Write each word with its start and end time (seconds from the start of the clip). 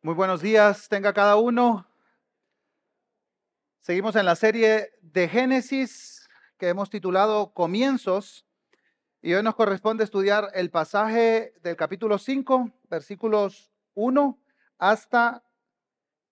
Muy 0.00 0.14
buenos 0.14 0.40
días, 0.40 0.88
tenga 0.88 1.12
cada 1.12 1.34
uno. 1.34 1.84
Seguimos 3.80 4.14
en 4.14 4.26
la 4.26 4.36
serie 4.36 4.92
de 5.02 5.28
Génesis 5.28 6.28
que 6.56 6.68
hemos 6.68 6.88
titulado 6.88 7.52
Comienzos 7.52 8.46
y 9.20 9.34
hoy 9.34 9.42
nos 9.42 9.56
corresponde 9.56 10.04
estudiar 10.04 10.50
el 10.54 10.70
pasaje 10.70 11.52
del 11.64 11.74
capítulo 11.74 12.16
5, 12.16 12.70
versículos 12.88 13.72
1 13.94 14.38
hasta 14.78 15.42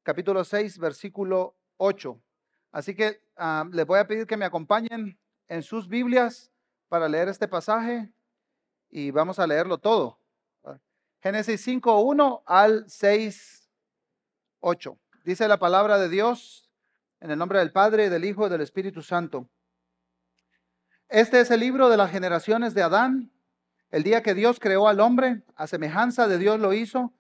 capítulo 0.04 0.44
6, 0.44 0.78
versículo 0.78 1.56
8. 1.78 2.22
Así 2.70 2.94
que 2.94 3.20
ah, 3.36 3.64
les 3.72 3.84
voy 3.84 3.98
a 3.98 4.06
pedir 4.06 4.28
que 4.28 4.36
me 4.36 4.44
acompañen 4.44 5.18
en 5.48 5.62
sus 5.64 5.88
Biblias 5.88 6.52
para 6.88 7.08
leer 7.08 7.28
este 7.28 7.48
pasaje 7.48 8.12
y 8.88 9.10
vamos 9.10 9.40
a 9.40 9.46
leerlo 9.48 9.78
todo. 9.78 10.20
Génesis 11.26 11.60
5, 11.62 12.02
1 12.02 12.44
al 12.46 12.84
6, 12.86 13.68
8. 14.60 14.98
Dice 15.24 15.48
la 15.48 15.58
palabra 15.58 15.98
de 15.98 16.08
Dios 16.08 16.70
en 17.18 17.32
el 17.32 17.38
nombre 17.38 17.58
del 17.58 17.72
Padre, 17.72 18.10
del 18.10 18.24
Hijo 18.24 18.46
y 18.46 18.50
del 18.50 18.60
Espíritu 18.60 19.02
Santo. 19.02 19.48
Este 21.08 21.40
es 21.40 21.50
el 21.50 21.58
libro 21.58 21.88
de 21.88 21.96
las 21.96 22.12
generaciones 22.12 22.74
de 22.74 22.84
Adán. 22.84 23.32
El 23.90 24.04
día 24.04 24.22
que 24.22 24.34
Dios 24.34 24.60
creó 24.60 24.86
al 24.86 25.00
hombre, 25.00 25.42
a 25.56 25.66
semejanza 25.66 26.28
de 26.28 26.38
Dios 26.38 26.60
lo 26.60 26.72
hizo. 26.72 27.12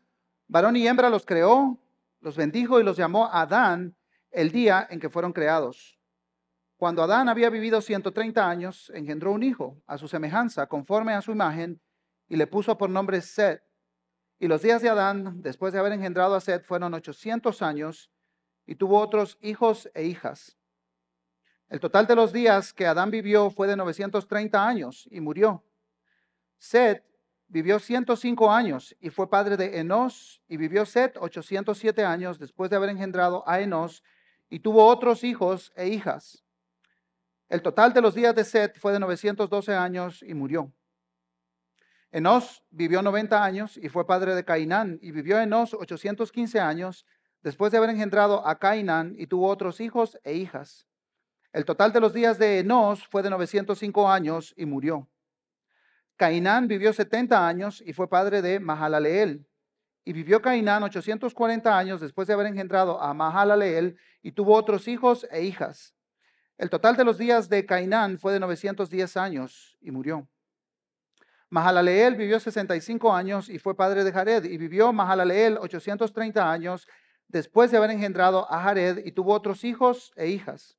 Varón 0.46 0.76
y 0.76 0.86
hembra 0.86 1.10
los 1.10 1.26
creó, 1.26 1.76
los 2.20 2.36
bendijo 2.36 2.78
y 2.78 2.84
los 2.84 2.96
llamó 2.96 3.28
Adán 3.32 3.96
el 4.30 4.52
día 4.52 4.86
en 4.88 5.00
que 5.00 5.10
fueron 5.10 5.32
creados. 5.32 5.98
Cuando 6.76 7.02
Adán 7.02 7.28
había 7.28 7.50
vivido 7.50 7.80
130 7.80 8.48
años, 8.48 8.88
engendró 8.94 9.32
un 9.32 9.42
hijo 9.42 9.82
a 9.84 9.98
su 9.98 10.06
semejanza, 10.06 10.68
conforme 10.68 11.12
a 11.12 11.22
su 11.22 11.32
imagen, 11.32 11.80
y 12.28 12.36
le 12.36 12.46
puso 12.46 12.78
por 12.78 12.88
nombre 12.88 13.20
Set. 13.20 13.66
Y 14.38 14.48
los 14.48 14.62
días 14.62 14.82
de 14.82 14.90
Adán, 14.90 15.40
después 15.42 15.72
de 15.72 15.78
haber 15.78 15.92
engendrado 15.92 16.34
a 16.34 16.40
Set, 16.40 16.64
fueron 16.64 16.92
800 16.92 17.62
años, 17.62 18.10
y 18.66 18.74
tuvo 18.74 19.00
otros 19.00 19.38
hijos 19.40 19.88
e 19.94 20.04
hijas. 20.04 20.56
El 21.68 21.80
total 21.80 22.06
de 22.06 22.16
los 22.16 22.32
días 22.32 22.72
que 22.72 22.86
Adán 22.86 23.10
vivió 23.10 23.50
fue 23.50 23.66
de 23.66 23.76
930 23.76 24.66
años 24.66 25.08
y 25.10 25.20
murió. 25.20 25.64
Set 26.58 27.04
vivió 27.48 27.78
105 27.78 28.52
años 28.52 28.96
y 29.00 29.10
fue 29.10 29.30
padre 29.30 29.56
de 29.56 29.78
Enos, 29.78 30.42
y 30.48 30.56
vivió 30.56 30.84
Set 30.84 31.16
807 31.18 32.04
años 32.04 32.38
después 32.38 32.70
de 32.70 32.76
haber 32.76 32.90
engendrado 32.90 33.42
a 33.48 33.60
Enos, 33.60 34.04
y 34.48 34.60
tuvo 34.60 34.86
otros 34.86 35.24
hijos 35.24 35.72
e 35.76 35.88
hijas. 35.88 36.44
El 37.48 37.62
total 37.62 37.92
de 37.92 38.02
los 38.02 38.14
días 38.14 38.34
de 38.34 38.44
Set 38.44 38.78
fue 38.78 38.92
de 38.92 39.00
912 39.00 39.74
años 39.74 40.22
y 40.22 40.34
murió. 40.34 40.72
Enos 42.12 42.64
vivió 42.70 43.02
90 43.02 43.44
años 43.44 43.76
y 43.76 43.88
fue 43.88 44.06
padre 44.06 44.34
de 44.34 44.44
Cainán, 44.44 44.98
y 45.02 45.10
vivió 45.10 45.38
Enos 45.38 45.74
815 45.74 46.60
años 46.60 47.06
después 47.42 47.72
de 47.72 47.78
haber 47.78 47.90
engendrado 47.90 48.46
a 48.46 48.58
Cainán, 48.58 49.14
y 49.16 49.26
tuvo 49.26 49.48
otros 49.48 49.80
hijos 49.80 50.18
e 50.24 50.34
hijas. 50.34 50.86
El 51.52 51.64
total 51.64 51.92
de 51.92 52.00
los 52.00 52.12
días 52.12 52.38
de 52.38 52.58
Enos 52.58 53.06
fue 53.06 53.22
de 53.22 53.30
905 53.30 54.10
años 54.10 54.52
y 54.56 54.66
murió. 54.66 55.08
Cainán 56.16 56.68
vivió 56.68 56.92
70 56.92 57.46
años 57.46 57.82
y 57.84 57.92
fue 57.92 58.08
padre 58.08 58.42
de 58.42 58.60
Mahalaleel. 58.60 59.46
Y 60.04 60.12
vivió 60.12 60.40
Cainán 60.40 60.82
840 60.82 61.76
años 61.76 62.00
después 62.00 62.28
de 62.28 62.34
haber 62.34 62.46
engendrado 62.46 63.00
a 63.00 63.12
Mahalaleel 63.12 63.98
y 64.22 64.32
tuvo 64.32 64.54
otros 64.54 64.88
hijos 64.88 65.26
e 65.30 65.42
hijas. 65.44 65.94
El 66.58 66.70
total 66.70 66.96
de 66.96 67.04
los 67.04 67.18
días 67.18 67.48
de 67.48 67.66
Cainán 67.66 68.18
fue 68.18 68.32
de 68.32 68.40
910 68.40 69.16
años 69.16 69.76
y 69.80 69.90
murió. 69.90 70.28
Mahalaleel 71.48 72.16
vivió 72.16 72.40
65 72.40 73.14
años 73.14 73.48
y 73.48 73.58
fue 73.58 73.76
padre 73.76 74.04
de 74.04 74.12
Jared. 74.12 74.44
Y 74.44 74.56
vivió 74.56 74.92
Mahalaleel 74.92 75.58
830 75.58 76.50
años 76.50 76.88
después 77.28 77.70
de 77.70 77.76
haber 77.76 77.90
engendrado 77.90 78.50
a 78.50 78.62
Jared 78.62 79.04
y 79.04 79.12
tuvo 79.12 79.32
otros 79.32 79.64
hijos 79.64 80.12
e 80.16 80.28
hijas. 80.28 80.76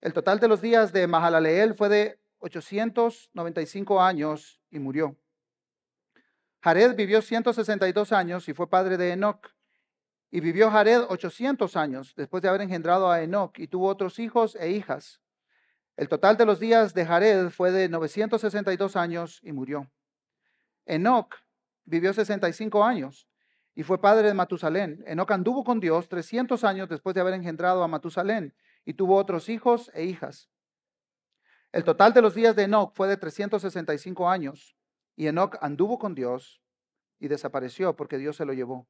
El 0.00 0.12
total 0.12 0.40
de 0.40 0.48
los 0.48 0.60
días 0.60 0.92
de 0.92 1.06
Mahalaleel 1.06 1.74
fue 1.74 1.88
de 1.88 2.20
895 2.38 4.02
años 4.02 4.60
y 4.70 4.78
murió. 4.78 5.16
Jared 6.60 6.94
vivió 6.94 7.22
162 7.22 8.12
años 8.12 8.48
y 8.48 8.54
fue 8.54 8.68
padre 8.68 8.96
de 8.96 9.12
Enoch. 9.12 9.48
Y 10.30 10.40
vivió 10.40 10.70
Jared 10.70 11.02
800 11.08 11.76
años 11.76 12.14
después 12.16 12.42
de 12.42 12.48
haber 12.48 12.62
engendrado 12.62 13.10
a 13.10 13.22
Enoch 13.22 13.58
y 13.58 13.68
tuvo 13.68 13.88
otros 13.88 14.18
hijos 14.18 14.56
e 14.56 14.70
hijas. 14.70 15.20
El 15.96 16.08
total 16.08 16.36
de 16.36 16.46
los 16.46 16.58
días 16.58 16.94
de 16.94 17.04
Jared 17.04 17.50
fue 17.50 17.70
de 17.70 17.88
962 17.88 18.96
años 18.96 19.40
y 19.42 19.52
murió. 19.52 19.90
Enoch 20.86 21.34
vivió 21.84 22.12
65 22.12 22.82
años 22.82 23.28
y 23.74 23.82
fue 23.82 24.00
padre 24.00 24.28
de 24.28 24.34
Matusalén. 24.34 25.04
Enoch 25.06 25.30
anduvo 25.30 25.64
con 25.64 25.80
Dios 25.80 26.08
300 26.08 26.64
años 26.64 26.88
después 26.88 27.14
de 27.14 27.20
haber 27.20 27.34
engendrado 27.34 27.82
a 27.82 27.88
Matusalén 27.88 28.54
y 28.84 28.94
tuvo 28.94 29.16
otros 29.16 29.48
hijos 29.48 29.90
e 29.94 30.04
hijas. 30.04 30.50
El 31.72 31.84
total 31.84 32.12
de 32.12 32.22
los 32.22 32.34
días 32.34 32.56
de 32.56 32.64
Enoch 32.64 32.94
fue 32.94 33.08
de 33.08 33.16
365 33.16 34.28
años 34.28 34.76
y 35.14 35.26
Enoch 35.26 35.56
anduvo 35.60 35.98
con 35.98 36.14
Dios 36.14 36.62
y 37.18 37.28
desapareció 37.28 37.96
porque 37.96 38.18
Dios 38.18 38.36
se 38.36 38.44
lo 38.44 38.52
llevó. 38.52 38.88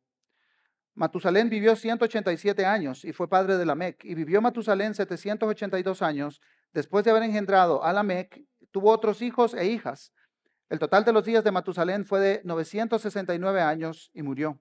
Matusalén 0.94 1.48
vivió 1.48 1.74
187 1.74 2.66
años 2.66 3.04
y 3.04 3.12
fue 3.12 3.28
padre 3.28 3.56
de 3.56 3.64
Lamec. 3.64 4.04
Y 4.04 4.14
vivió 4.14 4.42
Matusalén 4.42 4.94
782 4.94 6.02
años. 6.02 6.40
Después 6.72 7.04
de 7.04 7.10
haber 7.10 7.22
engendrado 7.22 7.84
a 7.84 7.92
Lamec, 7.92 8.44
tuvo 8.70 8.90
otros 8.90 9.22
hijos 9.22 9.54
e 9.54 9.66
hijas. 9.66 10.12
El 10.70 10.78
total 10.78 11.04
de 11.04 11.12
los 11.12 11.24
días 11.24 11.44
de 11.44 11.52
Matusalén 11.52 12.06
fue 12.06 12.20
de 12.20 12.40
969 12.44 13.60
años 13.60 14.10
y 14.14 14.22
murió. 14.22 14.58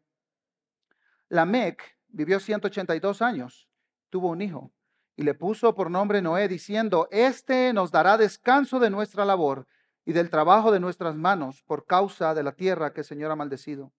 Lamec 1.30 1.98
vivió 2.10 2.40
182 2.42 3.22
años, 3.22 3.70
tuvo 4.10 4.30
un 4.30 4.42
hijo 4.42 4.74
y 5.16 5.24
le 5.24 5.34
puso 5.34 5.76
por 5.76 5.92
nombre 5.92 6.22
Noé, 6.22 6.48
diciendo, 6.48 7.08
Este 7.12 7.74
nos 7.74 7.92
dará 7.92 8.18
descanso 8.18 8.80
de 8.80 8.90
nuestra 8.90 9.24
labor 9.24 9.68
y 10.04 10.14
del 10.14 10.30
trabajo 10.30 10.72
de 10.72 10.80
nuestras 10.80 11.16
manos 11.16 11.64
por 11.64 11.86
causa 11.86 12.34
de 12.34 12.44
la 12.44 12.54
tierra 12.54 12.92
que 12.92 13.02
el 13.02 13.06
Señor 13.06 13.32
ha 13.32 13.36
maldecido. 13.36 13.94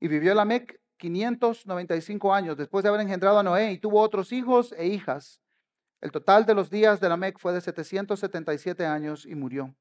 Y 0.00 0.08
vivió 0.08 0.34
Lamec 0.34 0.80
595 0.96 2.32
años 2.32 2.56
después 2.56 2.82
de 2.82 2.88
haber 2.88 3.00
engendrado 3.00 3.38
a 3.38 3.42
Noé 3.42 3.72
y 3.72 3.78
tuvo 3.78 4.00
otros 4.00 4.32
hijos 4.32 4.72
e 4.78 4.86
hijas. 4.86 5.42
El 6.00 6.12
total 6.12 6.46
de 6.46 6.54
los 6.54 6.70
días 6.70 7.00
de 7.00 7.08
Lamec 7.08 7.38
fue 7.38 7.52
de 7.52 7.60
777 7.60 8.86
años 8.86 9.26
y 9.26 9.34
murió. 9.34 9.74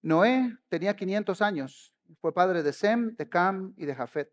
Noé 0.00 0.56
tenía 0.68 0.96
500 0.96 1.42
años, 1.42 1.92
fue 2.20 2.32
padre 2.32 2.62
de 2.62 2.72
Sem, 2.72 3.14
de 3.16 3.28
Cam 3.28 3.74
y 3.76 3.86
de 3.86 3.94
Jafet. 3.94 4.30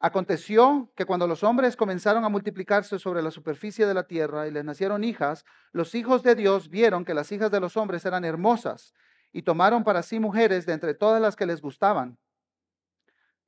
Aconteció 0.00 0.92
que 0.94 1.06
cuando 1.06 1.26
los 1.26 1.42
hombres 1.42 1.76
comenzaron 1.76 2.24
a 2.24 2.28
multiplicarse 2.28 2.98
sobre 2.98 3.20
la 3.20 3.32
superficie 3.32 3.84
de 3.86 3.94
la 3.94 4.06
tierra 4.06 4.46
y 4.46 4.52
les 4.52 4.64
nacieron 4.64 5.02
hijas, 5.02 5.44
los 5.72 5.94
hijos 5.94 6.22
de 6.22 6.36
Dios 6.36 6.68
vieron 6.68 7.04
que 7.04 7.14
las 7.14 7.32
hijas 7.32 7.50
de 7.50 7.58
los 7.58 7.76
hombres 7.76 8.04
eran 8.04 8.24
hermosas 8.24 8.94
y 9.32 9.42
tomaron 9.42 9.82
para 9.82 10.02
sí 10.02 10.20
mujeres 10.20 10.66
de 10.66 10.74
entre 10.74 10.94
todas 10.94 11.20
las 11.20 11.34
que 11.34 11.46
les 11.46 11.60
gustaban 11.60 12.18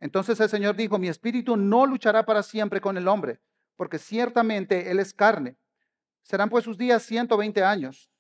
entonces 0.00 0.40
el 0.40 0.48
Señor 0.48 0.76
dijo, 0.76 0.98
mi 0.98 1.08
espíritu 1.08 1.56
no 1.56 1.86
luchará 1.86 2.24
para 2.24 2.42
siempre 2.42 2.80
con 2.80 2.96
el 2.96 3.06
hombre, 3.06 3.40
porque 3.76 3.98
ciertamente 3.98 4.90
él 4.90 4.98
es 4.98 5.12
carne. 5.12 5.56
Serán 6.22 6.48
pues 6.48 6.64
sus 6.64 6.78
días 6.78 7.02
120 7.02 7.62
años. 7.62 8.10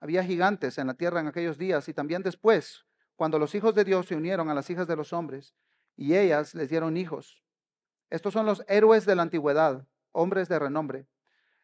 Había 0.00 0.24
gigantes 0.24 0.78
en 0.78 0.86
la 0.86 0.94
tierra 0.94 1.20
en 1.20 1.26
aquellos 1.26 1.58
días 1.58 1.88
y 1.88 1.94
también 1.94 2.22
después, 2.22 2.86
cuando 3.16 3.38
los 3.38 3.54
hijos 3.54 3.74
de 3.74 3.84
Dios 3.84 4.06
se 4.06 4.16
unieron 4.16 4.48
a 4.48 4.54
las 4.54 4.70
hijas 4.70 4.86
de 4.86 4.96
los 4.96 5.12
hombres 5.12 5.54
y 5.96 6.16
ellas 6.16 6.54
les 6.54 6.70
dieron 6.70 6.96
hijos. 6.96 7.42
Estos 8.08 8.32
son 8.32 8.46
los 8.46 8.64
héroes 8.66 9.04
de 9.04 9.14
la 9.14 9.22
antigüedad, 9.22 9.86
hombres 10.12 10.48
de 10.48 10.58
renombre. 10.58 11.06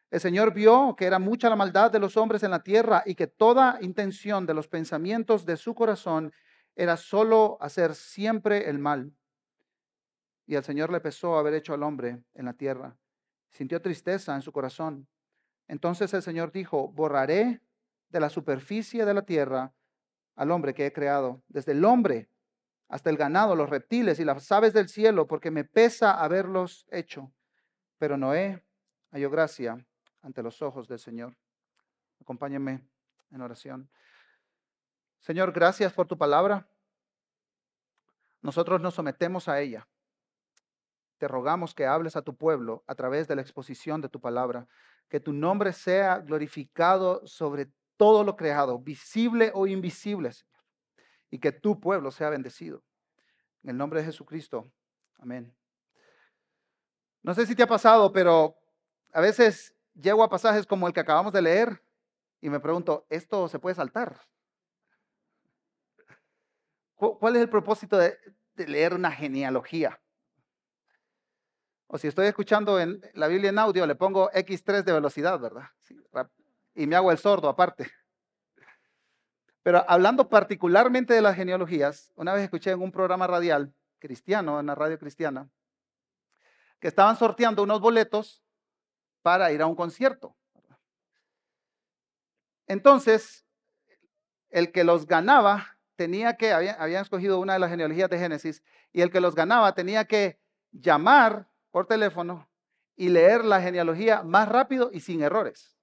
El 0.09 0.21
Señor 0.21 0.53
vio 0.53 0.95
que 0.95 1.05
era 1.05 1.19
mucha 1.19 1.49
la 1.49 1.55
maldad 1.55 1.91
de 1.91 1.99
los 1.99 2.15
hombres 2.15 2.43
en 2.43 2.51
la 2.51 2.63
tierra 2.63 3.03
y 3.05 3.15
que 3.15 3.27
toda 3.27 3.77
intención 3.81 4.45
de 4.45 4.53
los 4.53 4.67
pensamientos 4.67 5.45
de 5.45 5.57
su 5.57 5.75
corazón 5.75 6.31
era 6.75 6.95
solo 6.95 7.57
hacer 7.59 7.95
siempre 7.95 8.69
el 8.69 8.79
mal. 8.79 9.11
Y 10.45 10.55
al 10.55 10.63
Señor 10.63 10.91
le 10.91 11.01
pesó 11.01 11.37
haber 11.37 11.55
hecho 11.55 11.73
al 11.73 11.83
hombre 11.83 12.23
en 12.35 12.45
la 12.45 12.53
tierra. 12.53 12.95
Sintió 13.49 13.81
tristeza 13.81 14.33
en 14.35 14.41
su 14.41 14.53
corazón. 14.53 15.09
Entonces 15.67 16.13
el 16.13 16.21
Señor 16.21 16.51
dijo, 16.51 16.89
borraré 16.89 17.61
de 18.09 18.19
la 18.19 18.29
superficie 18.29 19.05
de 19.05 19.13
la 19.13 19.23
tierra 19.23 19.73
al 20.35 20.51
hombre 20.51 20.73
que 20.73 20.85
he 20.85 20.93
creado, 20.93 21.43
desde 21.47 21.73
el 21.73 21.83
hombre 21.83 22.29
hasta 22.89 23.09
el 23.09 23.17
ganado, 23.17 23.55
los 23.55 23.69
reptiles 23.69 24.19
y 24.19 24.23
las 24.23 24.49
aves 24.51 24.71
del 24.73 24.87
cielo, 24.87 25.27
porque 25.27 25.51
me 25.51 25.65
pesa 25.65 26.23
haberlos 26.23 26.87
hecho. 26.89 27.33
Pero 27.97 28.15
Noé 28.15 28.63
halló 29.11 29.29
gracia 29.29 29.85
ante 30.21 30.41
los 30.41 30.61
ojos 30.61 30.87
del 30.87 30.99
Señor. 30.99 31.35
Acompáñenme 32.21 32.87
en 33.31 33.41
oración. 33.41 33.89
Señor, 35.19 35.51
gracias 35.51 35.91
por 35.91 36.07
tu 36.07 36.17
palabra. 36.17 36.69
Nosotros 38.41 38.79
nos 38.79 38.93
sometemos 38.93 39.49
a 39.49 39.59
ella 39.59 39.87
te 41.17 41.27
rogamos 41.27 41.73
que 41.73 41.85
hables 41.85 42.15
a 42.15 42.21
tu 42.21 42.35
pueblo 42.35 42.83
a 42.87 42.95
través 42.95 43.27
de 43.27 43.35
la 43.35 43.41
exposición 43.41 44.01
de 44.01 44.09
tu 44.09 44.21
palabra, 44.21 44.67
que 45.09 45.19
tu 45.19 45.33
nombre 45.33 45.73
sea 45.73 46.19
glorificado 46.19 47.25
sobre 47.25 47.69
todo 47.97 48.23
lo 48.23 48.35
creado, 48.35 48.79
visible 48.79 49.51
o 49.53 49.67
invisible, 49.67 50.31
Señor, 50.31 50.63
y 51.29 51.39
que 51.39 51.51
tu 51.51 51.79
pueblo 51.79 52.11
sea 52.11 52.29
bendecido. 52.29 52.83
En 53.63 53.71
el 53.71 53.77
nombre 53.77 53.99
de 53.99 54.05
Jesucristo. 54.05 54.71
Amén. 55.17 55.53
No 57.23 57.33
sé 57.33 57.45
si 57.45 57.55
te 57.55 57.63
ha 57.63 57.67
pasado, 57.67 58.11
pero 58.13 58.55
a 59.11 59.21
veces 59.21 59.75
llego 59.93 60.23
a 60.23 60.29
pasajes 60.29 60.65
como 60.65 60.87
el 60.87 60.93
que 60.93 60.99
acabamos 60.99 61.33
de 61.33 61.41
leer 61.41 61.83
y 62.39 62.49
me 62.49 62.59
pregunto, 62.59 63.05
¿esto 63.09 63.47
se 63.47 63.59
puede 63.59 63.75
saltar? 63.75 64.21
¿Cuál 66.95 67.35
es 67.35 67.41
el 67.43 67.49
propósito 67.49 67.97
de, 67.97 68.17
leer 68.55 68.93
una 68.93 69.11
genealogía? 69.11 69.99
O 71.87 71.97
si 71.97 72.07
estoy 72.07 72.27
escuchando 72.27 72.79
en 72.79 73.01
la 73.13 73.27
Biblia 73.27 73.49
en 73.49 73.59
audio, 73.59 73.85
le 73.85 73.95
pongo 73.95 74.29
X3 74.31 74.83
de 74.83 74.93
velocidad, 74.93 75.39
¿verdad? 75.39 75.69
y 76.75 76.85
me 76.85 76.95
hago 76.95 77.11
el 77.11 77.17
sordo 77.17 77.49
aparte. 77.49 77.91
Pero 79.63 79.83
hablando 79.89 80.29
particularmente 80.29 81.13
de 81.13 81.21
las 81.21 81.35
genealogías, 81.35 82.11
una 82.15 82.33
vez 82.33 82.43
escuché 82.43 82.71
en 82.71 82.81
un 82.81 82.91
programa 82.91 83.25
radial 83.25 83.73
cristiano, 83.99 84.59
en 84.59 84.67
la 84.67 84.75
radio 84.75 84.99
cristiana, 84.99 85.49
que 86.79 86.87
estaban 86.87 87.17
sorteando 87.17 87.63
unos 87.63 87.81
boletos 87.81 88.43
para 89.23 89.51
ir 89.51 89.61
a 89.61 89.65
un 89.65 89.75
concierto. 89.75 90.37
Entonces, 92.67 93.45
el 94.49 94.71
que 94.71 94.83
los 94.83 95.07
ganaba 95.07 95.77
tenía 95.95 96.37
que, 96.37 96.53
habían, 96.53 97.01
escogido 97.01 97.39
una 97.39 97.53
de 97.53 97.59
las 97.59 97.71
genealogías 97.71 98.09
de 98.09 98.19
Génesis, 98.19 98.63
y 98.93 99.01
el 99.01 99.09
que 99.09 99.19
los 99.19 99.35
ganaba 99.35 99.73
tenía 99.73 100.05
que 100.05 100.39
llamar 100.71 101.49
por 101.71 101.85
teléfono 101.85 102.49
y 102.95 103.09
leer 103.09 103.45
la 103.45 103.61
genealogía 103.61 104.23
más 104.23 104.49
rápido 104.49 104.89
y 104.91 104.99
sin 104.99 105.21
errores. 105.21 105.77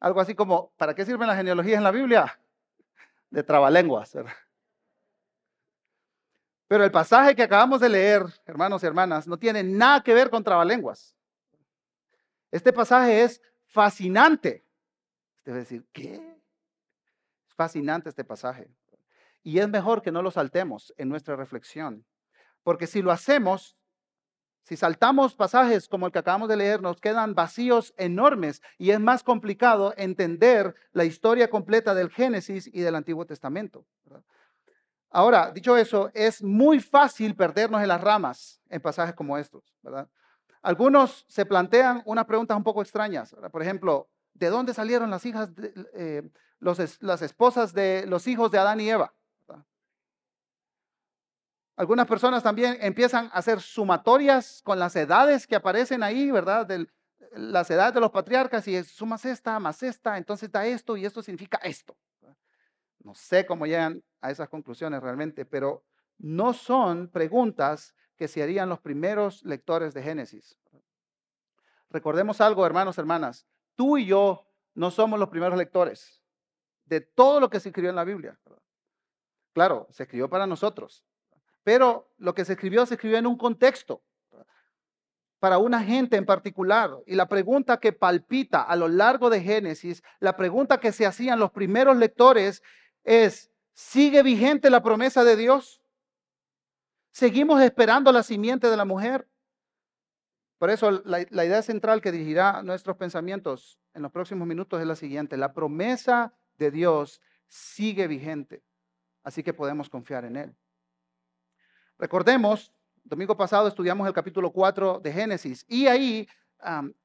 Algo 0.00 0.20
así 0.20 0.34
como, 0.34 0.72
¿para 0.76 0.94
qué 0.94 1.04
sirven 1.04 1.28
las 1.28 1.36
genealogías 1.36 1.78
en 1.78 1.84
la 1.84 1.90
Biblia? 1.90 2.38
De 3.30 3.42
trabalenguas. 3.42 4.16
Pero 6.68 6.84
el 6.84 6.90
pasaje 6.90 7.34
que 7.34 7.42
acabamos 7.42 7.80
de 7.80 7.88
leer, 7.88 8.24
hermanos 8.44 8.82
y 8.82 8.86
hermanas, 8.86 9.28
no 9.28 9.38
tiene 9.38 9.62
nada 9.62 10.02
que 10.02 10.14
ver 10.14 10.30
con 10.30 10.42
trabalenguas. 10.42 11.14
Este 12.50 12.72
pasaje 12.72 13.22
es 13.22 13.40
fascinante. 13.66 14.64
Usted 15.36 15.54
decir, 15.54 15.86
¿qué? 15.92 16.14
Es 17.46 17.54
fascinante 17.54 18.08
este 18.08 18.24
pasaje. 18.24 18.68
Y 19.42 19.60
es 19.60 19.68
mejor 19.68 20.02
que 20.02 20.10
no 20.10 20.22
lo 20.22 20.32
saltemos 20.32 20.92
en 20.96 21.08
nuestra 21.08 21.36
reflexión. 21.36 22.04
Porque 22.64 22.88
si 22.88 23.00
lo 23.00 23.12
hacemos, 23.12 23.75
si 24.66 24.76
saltamos 24.76 25.36
pasajes 25.36 25.88
como 25.88 26.06
el 26.06 26.12
que 26.12 26.18
acabamos 26.18 26.48
de 26.48 26.56
leer, 26.56 26.82
nos 26.82 27.00
quedan 27.00 27.36
vacíos 27.36 27.94
enormes 27.96 28.62
y 28.78 28.90
es 28.90 28.98
más 28.98 29.22
complicado 29.22 29.94
entender 29.96 30.74
la 30.92 31.04
historia 31.04 31.48
completa 31.48 31.94
del 31.94 32.10
Génesis 32.10 32.68
y 32.72 32.80
del 32.80 32.96
Antiguo 32.96 33.24
Testamento. 33.26 33.86
Ahora, 35.08 35.52
dicho 35.52 35.76
eso, 35.76 36.10
es 36.14 36.42
muy 36.42 36.80
fácil 36.80 37.36
perdernos 37.36 37.80
en 37.80 37.86
las 37.86 38.00
ramas 38.00 38.60
en 38.68 38.80
pasajes 38.80 39.14
como 39.14 39.38
estos. 39.38 39.72
Algunos 40.62 41.26
se 41.28 41.46
plantean 41.46 42.02
unas 42.04 42.24
preguntas 42.24 42.56
un 42.56 42.64
poco 42.64 42.82
extrañas. 42.82 43.36
Por 43.52 43.62
ejemplo, 43.62 44.08
¿de 44.34 44.48
dónde 44.48 44.74
salieron 44.74 45.10
las 45.10 45.24
hijas, 45.26 45.48
eh, 45.94 46.28
las 46.58 47.22
esposas 47.22 47.72
de 47.72 48.04
los 48.08 48.26
hijos 48.26 48.50
de 48.50 48.58
Adán 48.58 48.80
y 48.80 48.90
Eva? 48.90 49.14
Algunas 51.76 52.06
personas 52.06 52.42
también 52.42 52.78
empiezan 52.80 53.26
a 53.26 53.38
hacer 53.38 53.60
sumatorias 53.60 54.62
con 54.64 54.78
las 54.78 54.96
edades 54.96 55.46
que 55.46 55.56
aparecen 55.56 56.02
ahí, 56.02 56.30
¿verdad? 56.30 56.66
las 57.32 57.70
edades 57.70 57.92
de 57.92 58.00
los 58.00 58.10
patriarcas 58.10 58.66
y 58.66 58.82
sumas 58.82 59.26
esta 59.26 59.58
más 59.60 59.82
esta, 59.82 60.16
entonces 60.16 60.50
da 60.50 60.66
esto 60.66 60.96
y 60.96 61.04
esto 61.04 61.22
significa 61.22 61.58
esto. 61.58 61.94
No 63.00 63.14
sé 63.14 63.44
cómo 63.44 63.66
llegan 63.66 64.02
a 64.22 64.30
esas 64.30 64.48
conclusiones 64.48 65.02
realmente, 65.02 65.44
pero 65.44 65.84
no 66.18 66.54
son 66.54 67.08
preguntas 67.08 67.94
que 68.16 68.26
se 68.26 68.42
harían 68.42 68.70
los 68.70 68.80
primeros 68.80 69.44
lectores 69.44 69.92
de 69.92 70.02
Génesis. 70.02 70.56
Recordemos 71.90 72.40
algo, 72.40 72.64
hermanos, 72.64 72.96
hermanas, 72.96 73.46
tú 73.74 73.98
y 73.98 74.06
yo 74.06 74.48
no 74.74 74.90
somos 74.90 75.20
los 75.20 75.28
primeros 75.28 75.58
lectores 75.58 76.22
de 76.86 77.02
todo 77.02 77.38
lo 77.38 77.50
que 77.50 77.60
se 77.60 77.68
escribió 77.68 77.90
en 77.90 77.96
la 77.96 78.04
Biblia. 78.04 78.38
Claro, 79.52 79.86
se 79.90 80.04
escribió 80.04 80.28
para 80.28 80.46
nosotros, 80.46 81.04
pero 81.66 82.12
lo 82.18 82.32
que 82.32 82.44
se 82.44 82.52
escribió 82.52 82.86
se 82.86 82.94
escribió 82.94 83.18
en 83.18 83.26
un 83.26 83.36
contexto 83.36 84.00
para 85.40 85.58
una 85.58 85.82
gente 85.82 86.16
en 86.16 86.24
particular. 86.24 86.92
Y 87.06 87.16
la 87.16 87.26
pregunta 87.26 87.80
que 87.80 87.92
palpita 87.92 88.62
a 88.62 88.76
lo 88.76 88.86
largo 88.86 89.30
de 89.30 89.40
Génesis, 89.40 90.04
la 90.20 90.36
pregunta 90.36 90.78
que 90.78 90.92
se 90.92 91.06
hacían 91.06 91.40
los 91.40 91.50
primeros 91.50 91.96
lectores 91.96 92.62
es, 93.02 93.50
¿sigue 93.72 94.22
vigente 94.22 94.70
la 94.70 94.80
promesa 94.80 95.24
de 95.24 95.34
Dios? 95.34 95.82
¿Seguimos 97.10 97.60
esperando 97.60 98.12
la 98.12 98.22
simiente 98.22 98.70
de 98.70 98.76
la 98.76 98.84
mujer? 98.84 99.28
Por 100.58 100.70
eso 100.70 100.92
la, 101.04 101.22
idea 101.22 101.62
central 101.62 102.00
que 102.00 102.12
dirigirá 102.12 102.62
nuestros 102.62 102.96
pensamientos 102.96 103.80
en 103.92 104.02
los 104.02 104.12
próximos 104.12 104.46
minutos 104.46 104.80
es 104.80 104.86
la 104.86 104.94
siguiente. 104.94 105.36
La 105.36 105.52
promesa 105.52 106.32
de 106.58 106.70
Dios 106.70 107.20
sigue 107.48 108.06
vigente, 108.06 108.62
así 109.24 109.42
que 109.42 109.52
podemos 109.52 109.90
confiar 109.90 110.24
en 110.26 110.36
Él. 110.36 110.56
Recordemos, 111.98 112.72
domingo 113.04 113.36
pasado 113.36 113.68
estudiamos 113.68 114.06
el 114.06 114.12
capítulo 114.12 114.50
4 114.52 115.00
de 115.00 115.12
Génesis 115.12 115.64
y 115.66 115.86
ahí 115.86 116.28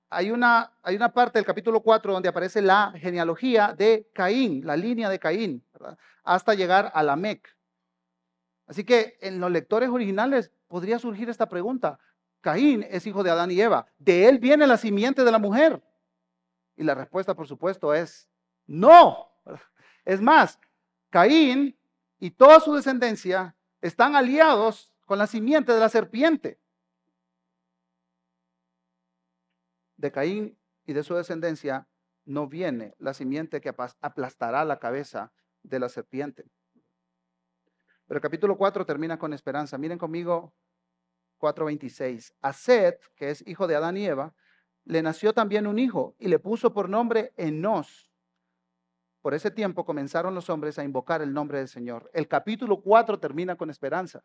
hay, 0.10 0.32
una, 0.32 0.74
hay 0.84 0.98
una 0.98 1.14
parte 1.14 1.40
del 1.40 1.46
capítulo 1.46 1.80
4 1.80 2.12
donde 2.12 2.28
aparece 2.28 2.62
la 2.62 2.92
genealogía 2.98 3.74
de 3.74 4.10
Caín, 4.14 4.66
la 4.66 4.76
línea 4.76 5.10
de 5.10 5.18
Caín, 5.18 5.64
hasta 6.24 6.56
llegar 6.56 6.92
a 6.94 7.04
la 7.04 7.16
Mec. 7.16 7.56
Así 8.68 8.84
que 8.84 9.18
en 9.22 9.40
los 9.40 9.50
lectores 9.50 9.90
originales 9.90 10.52
podría 10.68 11.00
surgir 11.00 11.30
esta 11.30 11.48
pregunta. 11.48 11.98
Caín 12.42 12.86
es 12.90 13.08
hijo 13.08 13.24
de 13.24 13.32
Adán 13.32 13.52
y 13.52 13.62
Eva. 13.62 13.86
De 13.98 14.28
él 14.28 14.40
viene 14.40 14.68
la 14.68 14.76
simiente 14.76 15.24
de 15.24 15.32
la 15.32 15.40
mujer. 15.40 15.82
Y 16.76 16.84
la 16.84 16.96
respuesta, 16.96 17.34
por 17.34 17.48
supuesto, 17.48 17.94
es 17.94 18.28
no. 18.68 19.30
Es 20.04 20.20
más, 20.22 20.60
Caín 21.10 21.78
y 22.20 22.32
toda 22.32 22.60
su 22.60 22.74
descendencia 22.74 23.56
están 23.82 24.16
aliados 24.16 24.94
con 25.06 25.18
la 25.18 25.28
simiente 25.28 25.74
de 25.74 25.80
la 25.80 25.90
serpiente. 25.90 26.60
De 29.98 30.12
Caín 30.12 30.58
y 30.86 30.94
de 30.94 31.04
su 31.04 31.16
descendencia 31.16 31.88
no 32.26 32.48
viene 32.48 32.96
la 32.98 33.14
simiente 33.14 33.62
que 33.62 33.70
aplastará 33.70 34.64
la 34.66 34.80
cabeza 34.80 35.34
de 35.64 35.80
la 35.80 35.90
serpiente. 35.90 36.46
Pero 38.08 38.18
el 38.18 38.22
capítulo 38.22 38.58
4 38.58 38.86
termina 38.86 39.18
con 39.18 39.34
esperanza. 39.34 39.78
Miren 39.78 39.98
conmigo 39.98 40.54
4:26. 41.40 42.34
A 42.42 42.54
Seth, 42.54 43.02
que 43.16 43.30
es 43.30 43.46
hijo 43.48 43.68
de 43.68 43.76
Adán 43.76 43.98
y 43.98 44.06
Eva, 44.06 44.34
le 44.86 45.02
nació 45.02 45.34
también 45.34 45.68
un 45.68 45.80
hijo 45.80 46.16
y 46.20 46.28
le 46.28 46.40
puso 46.40 46.74
por 46.74 46.90
nombre 46.90 47.34
Enos. 47.38 48.11
Por 49.22 49.36
ese 49.36 49.52
tiempo 49.52 49.86
comenzaron 49.86 50.34
los 50.34 50.50
hombres 50.50 50.80
a 50.80 50.84
invocar 50.84 51.22
el 51.22 51.34
nombre 51.34 51.60
del 51.60 51.68
Señor. 51.68 52.10
El 52.14 52.28
capítulo 52.28 52.82
4 52.82 53.20
termina 53.20 53.56
con 53.56 53.70
esperanza. 53.70 54.24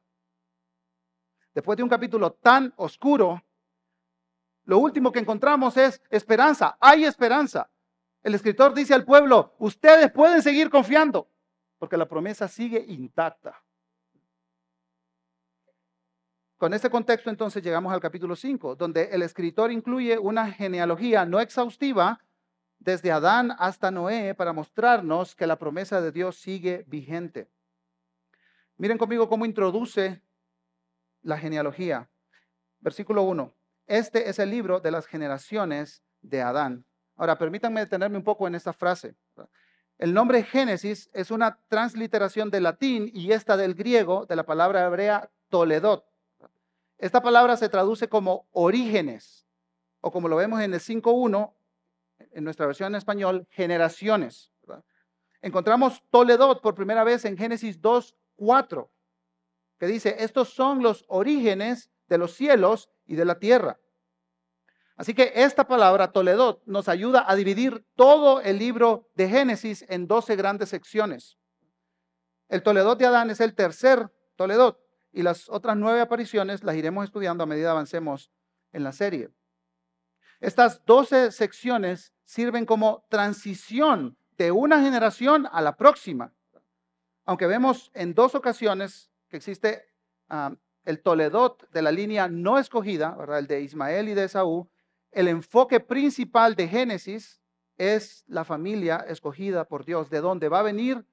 Después 1.54 1.76
de 1.76 1.82
un 1.82 1.88
capítulo 1.88 2.32
tan 2.32 2.72
oscuro, 2.76 3.42
lo 4.64 4.78
último 4.78 5.12
que 5.12 5.18
encontramos 5.18 5.76
es 5.76 6.02
esperanza. 6.10 6.76
Hay 6.80 7.04
esperanza. 7.04 7.70
El 8.22 8.34
escritor 8.34 8.74
dice 8.74 8.94
al 8.94 9.04
pueblo, 9.04 9.54
ustedes 9.58 10.10
pueden 10.10 10.42
seguir 10.42 10.70
confiando, 10.70 11.30
porque 11.78 11.96
la 11.96 12.08
promesa 12.08 12.48
sigue 12.48 12.84
intacta. 12.88 13.62
Con 16.56 16.72
este 16.72 16.88
contexto 16.88 17.28
entonces 17.28 17.62
llegamos 17.62 17.92
al 17.92 18.00
capítulo 18.00 18.34
5, 18.34 18.76
donde 18.76 19.10
el 19.12 19.22
escritor 19.22 19.70
incluye 19.70 20.18
una 20.18 20.50
genealogía 20.50 21.26
no 21.26 21.38
exhaustiva 21.38 22.25
desde 22.78 23.12
Adán 23.12 23.52
hasta 23.58 23.90
Noé 23.90 24.34
para 24.34 24.52
mostrarnos 24.52 25.34
que 25.34 25.46
la 25.46 25.58
promesa 25.58 26.00
de 26.00 26.12
Dios 26.12 26.36
sigue 26.36 26.84
vigente. 26.86 27.48
Miren 28.76 28.98
conmigo 28.98 29.28
cómo 29.28 29.46
introduce 29.46 30.22
la 31.22 31.38
genealogía. 31.38 32.08
Versículo 32.80 33.22
1. 33.22 33.52
Este 33.86 34.28
es 34.28 34.38
el 34.38 34.50
libro 34.50 34.80
de 34.80 34.90
las 34.90 35.06
generaciones 35.06 36.02
de 36.20 36.42
Adán. 36.42 36.84
Ahora, 37.16 37.38
permítanme 37.38 37.80
detenerme 37.80 38.18
un 38.18 38.24
poco 38.24 38.46
en 38.46 38.54
esta 38.54 38.72
frase. 38.72 39.14
El 39.98 40.12
nombre 40.12 40.42
Génesis 40.42 41.08
es 41.14 41.30
una 41.30 41.58
transliteración 41.68 42.50
del 42.50 42.64
latín 42.64 43.10
y 43.14 43.32
esta 43.32 43.56
del 43.56 43.74
griego 43.74 44.26
de 44.26 44.36
la 44.36 44.44
palabra 44.44 44.84
hebrea 44.84 45.30
Toledot, 45.48 46.04
esta 46.98 47.22
palabra 47.22 47.56
se 47.58 47.68
traduce 47.68 48.08
como 48.08 48.48
orígenes, 48.52 49.46
o 50.00 50.10
como 50.10 50.28
lo 50.28 50.36
vemos 50.36 50.60
en 50.62 50.72
el 50.72 50.80
5.1, 50.80 51.52
en 52.18 52.44
nuestra 52.44 52.66
versión 52.66 52.88
en 52.88 52.96
español, 52.96 53.46
generaciones. 53.50 54.52
Encontramos 55.42 56.02
Toledot 56.10 56.60
por 56.60 56.74
primera 56.74 57.04
vez 57.04 57.24
en 57.24 57.36
Génesis 57.36 57.80
2.4, 57.80 58.88
que 59.78 59.86
dice, 59.86 60.16
estos 60.18 60.48
son 60.50 60.82
los 60.82 61.04
orígenes 61.08 61.90
de 62.08 62.18
los 62.18 62.34
cielos 62.34 62.90
y 63.06 63.14
de 63.14 63.24
la 63.24 63.38
tierra. 63.38 63.78
Así 64.96 65.12
que 65.12 65.32
esta 65.34 65.68
palabra, 65.68 66.10
Toledot, 66.10 66.62
nos 66.64 66.88
ayuda 66.88 67.24
a 67.28 67.36
dividir 67.36 67.84
todo 67.96 68.40
el 68.40 68.58
libro 68.58 69.10
de 69.14 69.28
Génesis 69.28 69.84
en 69.88 70.06
12 70.06 70.36
grandes 70.36 70.70
secciones. 70.70 71.38
El 72.48 72.62
Toledot 72.62 72.98
de 72.98 73.06
Adán 73.06 73.30
es 73.30 73.40
el 73.40 73.54
tercer 73.54 74.10
Toledot 74.36 74.80
y 75.12 75.22
las 75.22 75.48
otras 75.48 75.76
nueve 75.76 76.00
apariciones 76.00 76.64
las 76.64 76.76
iremos 76.76 77.04
estudiando 77.04 77.44
a 77.44 77.46
medida 77.46 77.72
avancemos 77.72 78.30
en 78.72 78.84
la 78.84 78.92
serie. 78.92 79.30
Estas 80.40 80.84
12 80.84 81.32
secciones 81.32 82.12
sirven 82.24 82.66
como 82.66 83.04
transición 83.08 84.16
de 84.36 84.52
una 84.52 84.80
generación 84.82 85.48
a 85.50 85.60
la 85.62 85.76
próxima. 85.76 86.34
Aunque 87.24 87.46
vemos 87.46 87.90
en 87.94 88.14
dos 88.14 88.34
ocasiones 88.34 89.10
que 89.28 89.38
existe 89.38 89.84
ah, 90.28 90.54
el 90.84 91.02
Toledot 91.02 91.68
de 91.70 91.82
la 91.82 91.90
línea 91.90 92.28
no 92.28 92.58
escogida, 92.58 93.16
el 93.36 93.46
de 93.46 93.62
Ismael 93.62 94.08
y 94.08 94.14
de 94.14 94.24
Esaú, 94.24 94.68
el 95.10 95.28
enfoque 95.28 95.80
principal 95.80 96.54
de 96.54 96.68
Génesis 96.68 97.40
es 97.78 98.24
la 98.26 98.44
familia 98.44 99.04
escogida 99.08 99.66
por 99.66 99.84
Dios, 99.84 100.10
de 100.10 100.20
donde 100.20 100.48
va 100.48 100.60
a 100.60 100.62
venir 100.62 101.04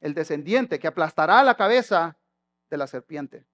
el 0.00 0.14
descendiente 0.14 0.78
que 0.78 0.86
aplastará 0.86 1.42
la 1.42 1.56
cabeza 1.56 2.18
de 2.70 2.76
la 2.76 2.86
serpiente. 2.86 3.46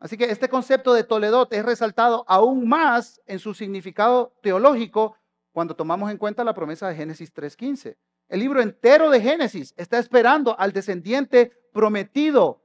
Así 0.00 0.16
que 0.16 0.24
este 0.24 0.48
concepto 0.48 0.94
de 0.94 1.04
Toledot 1.04 1.52
es 1.52 1.62
resaltado 1.62 2.24
aún 2.26 2.66
más 2.66 3.20
en 3.26 3.38
su 3.38 3.52
significado 3.52 4.32
teológico 4.42 5.14
cuando 5.52 5.76
tomamos 5.76 6.10
en 6.10 6.16
cuenta 6.16 6.42
la 6.42 6.54
promesa 6.54 6.88
de 6.88 6.96
Génesis 6.96 7.32
3.15. 7.34 7.96
El 8.28 8.40
libro 8.40 8.62
entero 8.62 9.10
de 9.10 9.20
Génesis 9.20 9.74
está 9.76 9.98
esperando 9.98 10.58
al 10.58 10.72
descendiente 10.72 11.52
prometido 11.72 12.62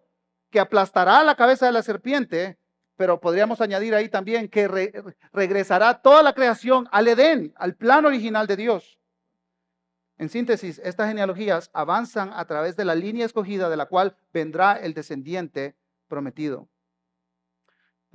que 0.49 0.61
aplastará 0.61 1.23
la 1.23 1.35
cabeza 1.35 1.65
de 1.65 1.73
la 1.73 1.83
serpiente, 1.83 2.57
pero 2.95 3.19
podríamos 3.19 3.59
añadir 3.59 3.93
ahí 3.93 4.07
también 4.07 4.47
que 4.47 4.93
regresará 5.33 6.01
toda 6.01 6.23
la 6.23 6.33
creación 6.33 6.87
al 6.91 7.09
Edén, 7.09 7.53
al 7.57 7.75
plan 7.75 8.05
original 8.05 8.47
de 8.47 8.55
Dios. 8.55 8.97
En 10.17 10.29
síntesis, 10.29 10.79
estas 10.85 11.09
genealogías 11.09 11.69
avanzan 11.73 12.31
a 12.33 12.45
través 12.45 12.77
de 12.77 12.85
la 12.85 12.95
línea 12.95 13.25
escogida 13.25 13.69
de 13.69 13.75
la 13.75 13.87
cual 13.87 14.15
vendrá 14.31 14.79
el 14.79 14.93
descendiente 14.93 15.75
prometido. 16.07 16.69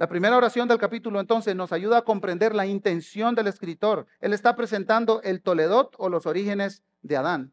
La 0.00 0.09
primera 0.09 0.35
oración 0.35 0.66
del 0.66 0.78
capítulo 0.78 1.21
entonces 1.21 1.54
nos 1.54 1.73
ayuda 1.73 1.99
a 1.99 2.04
comprender 2.07 2.54
la 2.54 2.64
intención 2.64 3.35
del 3.35 3.49
escritor. 3.49 4.07
Él 4.21 4.33
está 4.33 4.57
presentando 4.57 5.21
el 5.21 5.42
Toledot 5.42 5.95
o 5.99 6.09
los 6.09 6.25
orígenes 6.25 6.83
de 7.02 7.19
Adán. 7.19 7.52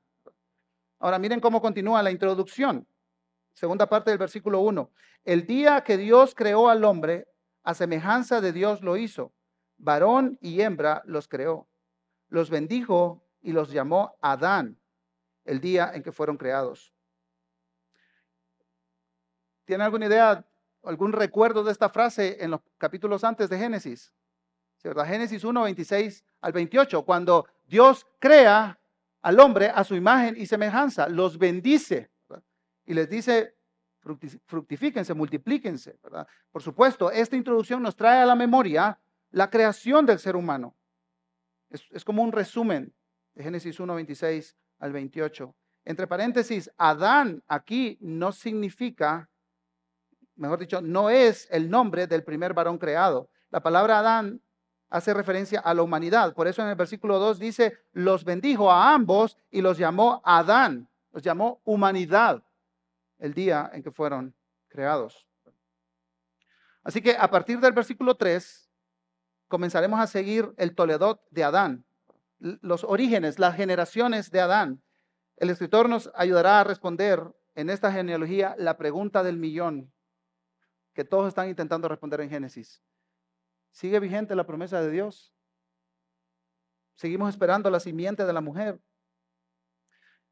Ahora 0.98 1.20
miren 1.20 1.42
cómo 1.42 1.60
continúa 1.60 2.02
la 2.02 2.10
introducción. 2.10 2.88
Segunda 3.52 3.90
parte 3.90 4.12
del 4.12 4.18
versículo 4.18 4.62
1. 4.62 4.90
El 5.26 5.46
día 5.46 5.82
que 5.82 5.98
Dios 5.98 6.34
creó 6.36 6.70
al 6.70 6.86
hombre, 6.86 7.28
a 7.64 7.74
semejanza 7.74 8.40
de 8.40 8.54
Dios 8.54 8.82
lo 8.82 8.96
hizo. 8.96 9.34
Varón 9.76 10.38
y 10.40 10.62
hembra 10.62 11.02
los 11.04 11.28
creó. 11.28 11.68
Los 12.30 12.50
bendijo 12.50 13.28
y 13.42 13.52
los 13.52 13.74
llamó 13.74 14.16
Adán 14.22 14.80
el 15.44 15.60
día 15.60 15.92
en 15.94 16.02
que 16.02 16.14
fueron 16.14 16.38
creados. 16.38 16.94
¿Tiene 19.66 19.84
alguna 19.84 20.06
idea 20.06 20.47
algún 20.90 21.14
recuerdo 21.14 21.64
de 21.64 21.72
esta 21.72 21.90
frase 21.90 22.38
en 22.44 22.52
los 22.52 22.62
capítulos 22.78 23.24
antes 23.24 23.50
de 23.50 23.58
Génesis. 23.58 24.14
Génesis 25.06 25.44
1, 25.44 25.64
26 25.64 26.24
al 26.42 26.54
28, 26.54 27.04
cuando 27.04 27.46
Dios 27.66 28.06
crea 28.20 28.80
al 29.22 29.40
hombre 29.40 29.70
a 29.70 29.84
su 29.84 29.96
imagen 29.96 30.36
y 30.38 30.46
semejanza, 30.46 31.10
los 31.10 31.38
bendice 31.38 32.10
y 32.86 32.94
les 32.94 33.10
dice, 33.10 33.56
fructifíquense, 34.46 35.14
multiplíquense. 35.14 36.00
¿verdad? 36.02 36.26
Por 36.52 36.62
supuesto, 36.62 37.12
esta 37.12 37.36
introducción 37.36 37.84
nos 37.84 37.96
trae 37.96 38.22
a 38.22 38.26
la 38.26 38.36
memoria 38.36 38.98
la 39.32 39.50
creación 39.50 40.06
del 40.06 40.20
ser 40.20 40.36
humano. 40.38 40.76
Es, 41.70 41.84
es 41.92 42.06
como 42.06 42.24
un 42.24 42.32
resumen 42.32 42.94
de 43.36 43.44
Génesis 43.44 43.80
1, 43.80 43.94
26 43.94 44.56
al 44.80 44.94
28. 44.94 45.54
Entre 45.84 46.08
paréntesis, 46.08 46.72
Adán 46.78 47.44
aquí 47.48 47.98
no 48.00 48.32
significa 48.32 49.30
mejor 50.38 50.60
dicho, 50.60 50.82
no 50.82 51.10
es 51.10 51.48
el 51.52 51.70
nombre 51.70 52.08
del 52.08 52.24
primer 52.24 52.54
varón 52.54 52.78
creado. 52.78 53.30
La 53.50 53.62
palabra 53.62 54.00
Adán 54.00 54.42
hace 54.90 55.14
referencia 55.14 55.60
a 55.60 55.74
la 55.74 55.82
humanidad. 55.82 56.34
Por 56.34 56.48
eso 56.48 56.62
en 56.62 56.70
el 56.70 56.76
versículo 56.76 57.20
2 57.20 57.40
dice, 57.40 57.78
los 57.92 58.24
bendijo 58.24 58.72
a 58.72 58.94
ambos 58.94 59.38
y 59.52 59.62
los 59.62 59.78
llamó 59.78 60.22
Adán, 60.24 60.90
los 61.12 61.24
llamó 61.24 61.62
humanidad 61.66 62.44
el 63.20 63.34
día 63.34 63.70
en 63.74 63.84
que 63.84 63.92
fueron 63.92 64.36
creados. 64.70 65.28
Así 66.84 67.02
que 67.02 67.18
a 67.18 67.30
partir 67.30 67.60
del 67.60 67.74
versículo 67.74 68.16
3 68.16 68.70
comenzaremos 69.48 70.00
a 70.00 70.08
seguir 70.08 70.54
el 70.58 70.76
Toledot 70.76 71.22
de 71.32 71.44
Adán, 71.44 71.86
los 72.40 72.84
orígenes, 72.84 73.40
las 73.40 73.56
generaciones 73.56 74.32
de 74.32 74.40
Adán. 74.40 74.82
El 75.36 75.50
escritor 75.50 75.90
nos 75.90 76.12
ayudará 76.16 76.62
a 76.62 76.64
responder 76.64 77.24
en 77.56 77.70
esta 77.70 77.92
genealogía 77.92 78.56
la 78.58 78.78
pregunta 78.78 79.24
del 79.24 79.38
millón 79.38 79.92
que 80.98 81.06
todos 81.06 81.28
están 81.28 81.48
intentando 81.48 81.88
responder 81.88 82.22
en 82.22 82.30
Génesis. 82.32 82.82
¿Sigue 83.70 84.00
vigente 84.00 84.36
la 84.36 84.48
promesa 84.48 84.82
de 84.82 84.90
Dios? 84.90 85.32
Seguimos 86.96 87.30
esperando 87.30 87.70
la 87.70 87.80
simiente 87.80 88.26
de 88.26 88.34
la 88.34 88.42
mujer. 88.42 88.82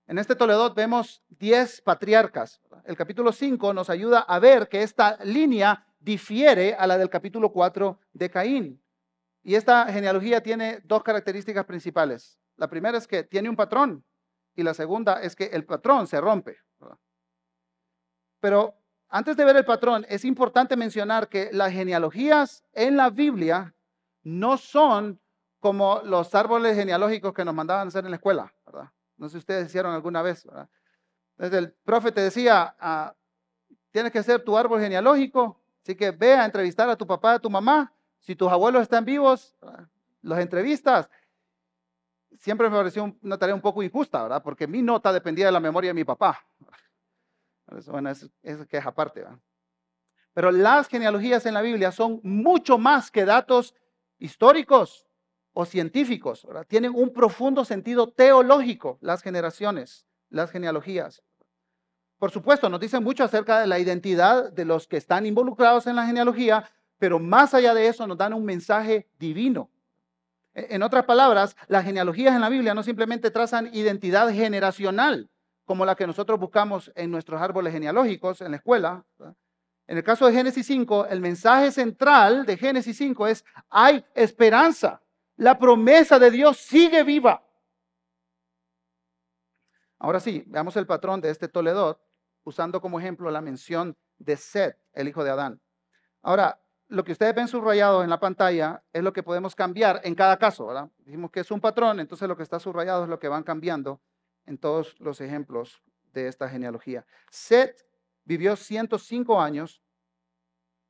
En 0.08 0.18
este 0.18 0.36
Toledo 0.36 0.74
vemos 0.74 1.24
10 1.30 1.82
patriarcas. 1.82 2.60
El 2.84 2.98
capítulo 2.98 3.32
5 3.32 3.76
nos 3.76 3.92
ayuda 3.92 4.22
a 4.22 4.40
ver 4.40 4.68
que 4.68 4.82
esta 4.82 5.24
línea 5.24 5.86
difiere 6.00 6.74
a 6.74 6.88
la 6.88 6.98
del 6.98 7.12
capítulo 7.12 7.52
4 7.52 8.00
de 8.14 8.32
Caín. 8.32 8.84
Y 9.44 9.54
esta 9.54 9.86
genealogía 9.94 10.42
tiene 10.42 10.82
dos 10.84 11.04
características 11.04 11.66
principales. 11.66 12.40
La 12.56 12.68
primera 12.68 12.98
es 12.98 13.06
que 13.06 13.24
tiene 13.24 13.50
un 13.50 13.56
patrón 13.56 14.04
y 14.56 14.64
la 14.64 14.74
segunda 14.74 15.22
es 15.22 15.36
que 15.36 15.46
el 15.46 15.64
patrón 15.64 16.08
se 16.08 16.20
rompe. 16.20 16.58
Pero 18.40 18.80
antes 19.10 19.38
de 19.38 19.46
ver 19.46 19.58
el 19.58 19.66
patrón, 19.66 20.06
es 20.10 20.26
importante 20.26 20.76
mencionar 20.76 21.30
que 21.30 21.50
las 21.54 21.72
genealogías 21.72 22.64
en 22.74 22.98
la 22.98 23.10
Biblia 23.10 23.74
no 24.24 24.58
son 24.58 25.20
como 25.60 26.02
los 26.04 26.34
árboles 26.36 26.76
genealógicos 26.76 27.34
que 27.34 27.46
nos 27.46 27.56
mandaban 27.56 27.88
hacer 27.88 28.06
en 28.06 28.12
la 28.12 28.18
escuela, 28.18 28.54
¿verdad? 28.66 28.92
No 29.18 29.28
sé 29.28 29.34
si 29.34 29.38
ustedes 29.40 29.68
hicieron 29.68 29.94
alguna 29.94 30.22
vez, 30.22 30.46
¿verdad? 30.46 30.70
Entonces 31.38 31.60
el 31.60 31.74
profeta 31.84 32.22
decía, 32.22 32.76
ah, 32.80 33.16
tienes 33.92 34.12
que 34.12 34.20
hacer 34.20 34.44
tu 34.44 34.58
árbol 34.58 34.80
genealógico, 34.80 35.60
así 35.82 35.96
que 35.96 36.12
ve 36.12 36.34
a 36.34 36.46
entrevistar 36.46 36.90
a 36.90 36.96
tu 36.96 37.08
papá, 37.08 37.34
a 37.34 37.40
tu 37.40 37.50
mamá, 37.50 37.94
si 38.20 38.36
tus 38.36 38.52
abuelos 38.52 38.82
están 38.82 39.06
vivos, 39.06 39.56
los 40.22 40.40
entrevistas. 40.40 41.10
Siempre 42.38 42.70
me 42.70 42.76
pareció 42.76 43.16
una 43.22 43.38
tarea 43.38 43.56
un 43.56 43.62
poco 43.62 43.82
injusta, 43.84 44.24
¿verdad? 44.24 44.44
Porque 44.44 44.68
mi 44.68 44.82
nota 44.82 45.14
dependía 45.14 45.46
de 45.46 45.52
la 45.52 45.60
memoria 45.60 45.92
de 45.92 45.94
mi 45.94 46.04
papá. 46.04 46.46
Bueno, 47.88 48.10
eso, 48.10 48.30
que 48.68 48.78
es 48.78 48.86
aparte. 48.86 49.26
Pero 50.34 50.52
las 50.52 50.88
genealogías 50.88 51.46
en 51.46 51.54
la 51.54 51.62
Biblia 51.62 51.92
son 51.92 52.20
mucho 52.24 52.78
más 52.78 53.10
que 53.10 53.26
datos 53.26 53.74
históricos 54.20 55.08
o 55.54 55.66
científicos. 55.66 56.46
Tienen 56.68 56.94
un 56.94 57.12
profundo 57.12 57.66
sentido 57.66 58.12
teológico 58.12 58.98
las 59.02 59.22
generaciones, 59.22 60.06
las 60.30 60.52
genealogías. 60.52 61.24
Por 62.18 62.32
supuesto, 62.32 62.70
nos 62.70 62.80
dicen 62.80 63.04
mucho 63.04 63.24
acerca 63.24 63.60
de 63.60 63.68
la 63.68 63.80
identidad 63.80 64.52
de 64.52 64.66
los 64.66 64.88
que 64.88 64.98
están 64.98 65.26
involucrados 65.26 65.88
en 65.88 65.96
la 65.96 66.06
genealogía, 66.06 66.70
pero 66.98 67.20
más 67.20 67.54
allá 67.54 67.74
de 67.74 67.88
eso 67.88 68.08
nos 68.08 68.18
dan 68.18 68.34
un 68.34 68.46
mensaje 68.46 69.10
divino. 69.20 69.70
E, 70.54 70.68
en 70.76 70.84
otras 70.84 71.06
palabras, 71.06 71.56
las 71.68 71.84
genealogías 71.84 72.34
en 72.34 72.42
la 72.42 72.50
Biblia 72.50 72.74
no 72.74 72.84
simplemente 72.84 73.32
trazan 73.32 73.70
identidad 73.74 74.30
generacional, 74.32 75.30
como 75.66 75.86
la 75.86 75.96
que 75.96 76.08
nosotros 76.08 76.40
buscamos 76.40 76.92
en 76.96 77.12
nuestros 77.12 77.42
árboles 77.42 77.74
genealógicos 77.74 78.42
en 78.42 78.52
la 78.52 78.58
escuela. 78.58 79.04
En 79.88 79.98
el 79.98 80.04
caso 80.04 80.26
de 80.28 80.34
Génesis 80.34 80.66
5, 80.68 81.08
el 81.08 81.22
mensaje 81.22 81.72
central 81.72 82.46
de 82.46 82.58
Génesis 82.58 82.98
5 82.98 83.28
es, 83.28 83.44
hay 83.70 84.06
esperanza. 84.14 85.02
La 85.38 85.58
promesa 85.60 86.18
de 86.18 86.32
Dios 86.32 86.58
sigue 86.58 87.04
viva. 87.04 87.44
Ahora 90.00 90.20
sí, 90.20 90.44
veamos 90.48 90.76
el 90.78 90.86
patrón 90.86 91.20
de 91.20 91.30
este 91.30 91.48
Toledot, 91.48 92.00
usando 92.44 92.80
como 92.80 93.00
ejemplo 93.00 93.30
la 93.32 93.42
mención 93.42 93.98
de 94.18 94.38
Seth, 94.38 94.78
el 94.94 95.08
hijo 95.08 95.24
de 95.24 95.32
Adán. 95.32 95.60
Ahora, 96.22 96.60
lo 96.88 97.04
que 97.04 97.12
ustedes 97.12 97.34
ven 97.34 97.48
subrayado 97.48 98.04
en 98.04 98.10
la 98.10 98.20
pantalla 98.20 98.84
es 98.94 99.04
lo 99.04 99.14
que 99.14 99.24
podemos 99.24 99.56
cambiar 99.56 100.02
en 100.04 100.14
cada 100.14 100.38
caso. 100.38 100.70
Dijimos 101.00 101.32
que 101.32 101.40
es 101.40 101.50
un 101.50 101.60
patrón, 101.60 102.00
entonces 102.00 102.28
lo 102.28 102.38
que 102.38 102.44
está 102.44 102.60
subrayado 102.60 103.04
es 103.04 103.10
lo 103.10 103.20
que 103.20 103.28
van 103.28 103.44
cambiando 103.44 104.00
en 104.46 104.58
todos 104.58 104.96
los 105.00 105.22
ejemplos 105.22 105.82
de 106.14 106.28
esta 106.28 106.50
genealogía. 106.50 107.06
Set 107.30 107.86
vivió 108.24 108.56
105 108.56 109.42
años 109.42 109.82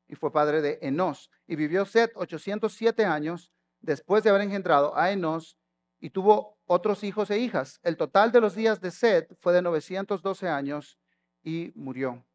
y 0.07 0.15
fue 0.15 0.31
padre 0.31 0.61
de 0.61 0.79
Enos. 0.81 1.31
Y 1.47 1.55
vivió 1.55 1.85
Set 1.85 2.11
807 2.15 3.05
años 3.05 3.51
después 3.81 4.23
de 4.23 4.29
haber 4.29 4.41
engendrado 4.41 4.95
a 4.97 5.11
Enos 5.11 5.57
y 5.99 6.09
tuvo 6.09 6.57
otros 6.65 7.03
hijos 7.03 7.29
e 7.31 7.39
hijas. 7.39 7.79
El 7.83 7.97
total 7.97 8.31
de 8.31 8.41
los 8.41 8.55
días 8.55 8.81
de 8.81 8.91
Set 8.91 9.35
fue 9.39 9.53
de 9.53 9.61
912 9.61 10.47
años 10.47 10.99
y 11.43 11.71
murió. 11.75 12.25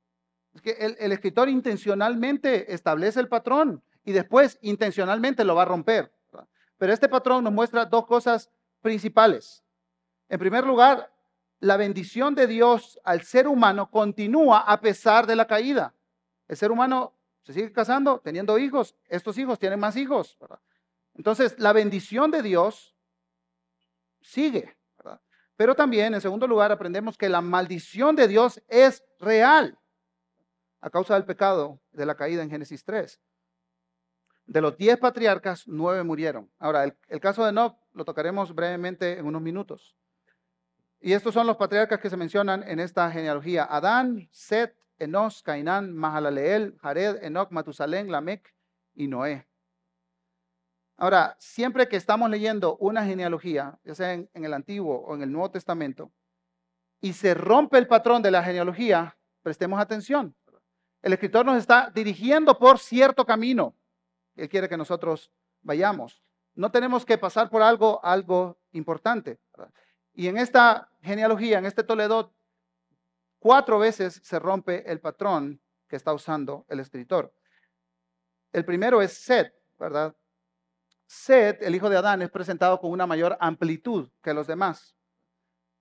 Es 0.54 0.62
que 0.62 0.70
el, 0.72 0.96
el 0.98 1.12
escritor 1.12 1.48
intencionalmente 1.48 2.72
establece 2.72 3.20
el 3.20 3.28
patrón 3.28 3.82
y 4.04 4.12
después 4.12 4.58
intencionalmente 4.62 5.44
lo 5.44 5.54
va 5.54 5.62
a 5.62 5.66
romper. 5.66 6.12
Pero 6.78 6.92
este 6.92 7.08
patrón 7.08 7.44
nos 7.44 7.52
muestra 7.52 7.84
dos 7.84 8.06
cosas 8.06 8.50
principales. 8.80 9.62
En 10.30 10.38
primer 10.38 10.64
lugar, 10.64 11.12
la 11.58 11.76
bendición 11.76 12.36
de 12.36 12.46
Dios 12.46 13.00
al 13.04 13.22
ser 13.22 13.48
humano 13.48 13.90
continúa 13.90 14.60
a 14.60 14.80
pesar 14.80 15.26
de 15.26 15.34
la 15.34 15.46
caída. 15.46 15.92
El 16.46 16.56
ser 16.56 16.70
humano 16.70 17.14
se 17.42 17.52
sigue 17.52 17.72
casando, 17.72 18.20
teniendo 18.20 18.56
hijos, 18.56 18.96
estos 19.08 19.36
hijos 19.38 19.58
tienen 19.58 19.80
más 19.80 19.96
hijos. 19.96 20.38
Entonces, 21.14 21.58
la 21.58 21.72
bendición 21.72 22.30
de 22.30 22.42
Dios 22.42 22.94
sigue. 24.20 24.76
Pero 25.56 25.74
también, 25.74 26.14
en 26.14 26.20
segundo 26.20 26.46
lugar, 26.46 26.70
aprendemos 26.70 27.18
que 27.18 27.28
la 27.28 27.40
maldición 27.40 28.14
de 28.14 28.28
Dios 28.28 28.62
es 28.68 29.04
real 29.18 29.78
a 30.80 30.90
causa 30.90 31.14
del 31.14 31.24
pecado 31.24 31.80
de 31.90 32.06
la 32.06 32.14
caída 32.14 32.44
en 32.44 32.50
Génesis 32.50 32.84
3. 32.84 33.20
De 34.46 34.60
los 34.60 34.76
diez 34.76 34.96
patriarcas, 34.96 35.64
nueve 35.66 36.04
murieron. 36.04 36.50
Ahora, 36.60 36.84
el, 36.84 36.96
el 37.08 37.20
caso 37.20 37.42
de 37.42 37.50
Enoch 37.50 37.76
lo 37.92 38.04
tocaremos 38.04 38.54
brevemente 38.54 39.18
en 39.18 39.26
unos 39.26 39.42
minutos. 39.42 39.96
Y 41.00 41.14
estos 41.14 41.32
son 41.32 41.46
los 41.46 41.56
patriarcas 41.56 41.98
que 41.98 42.10
se 42.10 42.16
mencionan 42.16 42.62
en 42.62 42.78
esta 42.78 43.10
genealogía. 43.10 43.64
Adán, 43.64 44.28
Set, 44.30 44.76
Enos, 44.98 45.42
Cainán, 45.42 45.94
Mahalaleel, 45.94 46.76
Jared, 46.82 47.24
Enoch, 47.24 47.50
Matusalén, 47.50 48.12
Lamec 48.12 48.54
y 48.94 49.08
Noé. 49.08 49.46
Ahora, 50.98 51.34
siempre 51.38 51.88
que 51.88 51.96
estamos 51.96 52.28
leyendo 52.28 52.76
una 52.76 53.02
genealogía, 53.06 53.78
ya 53.82 53.94
sea 53.94 54.12
en, 54.12 54.28
el 54.34 54.52
Antiguo 54.52 54.98
o 54.98 55.14
en 55.14 55.22
el 55.22 55.32
Nuevo 55.32 55.50
Testamento, 55.50 56.12
y 57.00 57.14
se 57.14 57.32
rompe 57.32 57.78
el 57.78 57.86
patrón 57.86 58.20
de 58.20 58.30
la 58.30 58.44
genealogía, 58.44 59.16
prestemos 59.42 59.80
atención. 59.80 60.36
El 61.00 61.14
escritor 61.14 61.46
nos 61.46 61.56
está 61.56 61.90
dirigiendo 61.94 62.58
por 62.58 62.78
cierto 62.78 63.24
camino. 63.24 63.74
Él 64.36 64.50
quiere 64.50 64.68
que 64.68 64.76
nosotros 64.76 65.32
vayamos. 65.62 66.22
No 66.54 66.70
tenemos 66.70 67.06
que 67.06 67.16
pasar 67.16 67.48
por 67.48 67.62
algo, 67.62 68.04
algo 68.04 68.58
importante. 68.72 69.38
Y 70.20 70.28
en 70.28 70.36
esta 70.36 70.86
genealogía, 71.00 71.60
en 71.60 71.64
este 71.64 71.82
Toledo, 71.82 72.34
cuatro 73.38 73.78
veces 73.78 74.20
se 74.22 74.38
rompe 74.38 74.84
el 74.92 75.00
patrón 75.00 75.62
que 75.88 75.96
está 75.96 76.12
usando 76.12 76.66
el 76.68 76.78
escritor. 76.78 77.32
El 78.52 78.66
primero 78.66 79.00
es 79.00 79.14
Set, 79.14 79.54
¿verdad? 79.78 80.14
Set, 81.06 81.62
el 81.62 81.74
hijo 81.74 81.88
de 81.88 81.96
Adán, 81.96 82.20
es 82.20 82.30
presentado 82.30 82.78
con 82.78 82.90
una 82.90 83.06
mayor 83.06 83.34
amplitud 83.40 84.10
que 84.22 84.34
los 84.34 84.46
demás. 84.46 84.94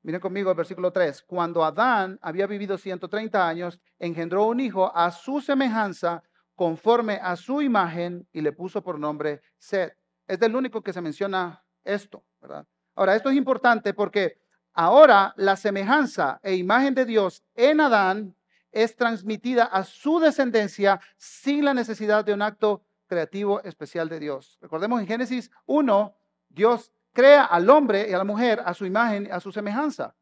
Miren 0.03 0.21
conmigo 0.21 0.51
el 0.51 0.55
versículo 0.55 0.93
3. 0.93 1.21
Cuando 1.23 1.65
Adán 1.65 2.17
había 2.21 2.47
vivido 2.47 2.77
130 2.77 3.45
años, 3.45 3.81
engendró 3.97 4.45
un 4.45 4.61
hijo 4.61 4.89
a 4.95 5.11
su 5.11 5.41
semejanza, 5.41 6.23
conforme 6.55 7.19
a 7.21 7.35
su 7.35 7.61
imagen, 7.61 8.25
y 8.31 8.39
le 8.39 8.53
puso 8.53 8.81
por 8.81 8.99
nombre 8.99 9.41
Set. 9.57 9.97
Es 10.25 10.39
del 10.39 10.55
único 10.55 10.81
que 10.81 10.93
se 10.93 11.01
menciona 11.01 11.61
esto, 11.83 12.23
¿verdad? 12.39 12.65
Ahora, 12.99 13.15
esto 13.15 13.29
es 13.29 13.37
importante 13.37 13.93
porque 13.93 14.41
ahora 14.73 15.33
la 15.37 15.55
semejanza 15.55 16.37
e 16.43 16.55
imagen 16.55 16.93
de 16.93 17.05
Dios 17.05 17.45
en 17.55 17.79
Adán 17.79 18.35
es 18.73 18.97
transmitida 18.97 19.63
a 19.63 19.85
su 19.85 20.19
descendencia 20.19 20.99
sin 21.15 21.63
la 21.63 21.73
necesidad 21.73 22.25
de 22.25 22.33
un 22.33 22.41
acto 22.41 22.83
creativo 23.07 23.63
especial 23.63 24.09
de 24.09 24.19
Dios. 24.19 24.57
Recordemos 24.59 24.99
en 24.99 25.07
Génesis 25.07 25.49
1, 25.65 26.13
Dios 26.49 26.91
crea 27.13 27.45
al 27.45 27.69
hombre 27.69 28.05
y 28.09 28.11
a 28.11 28.17
la 28.17 28.25
mujer 28.25 28.61
a 28.65 28.73
su 28.73 28.85
imagen, 28.85 29.31
a 29.31 29.39
su 29.39 29.53
semejanza. 29.53 30.13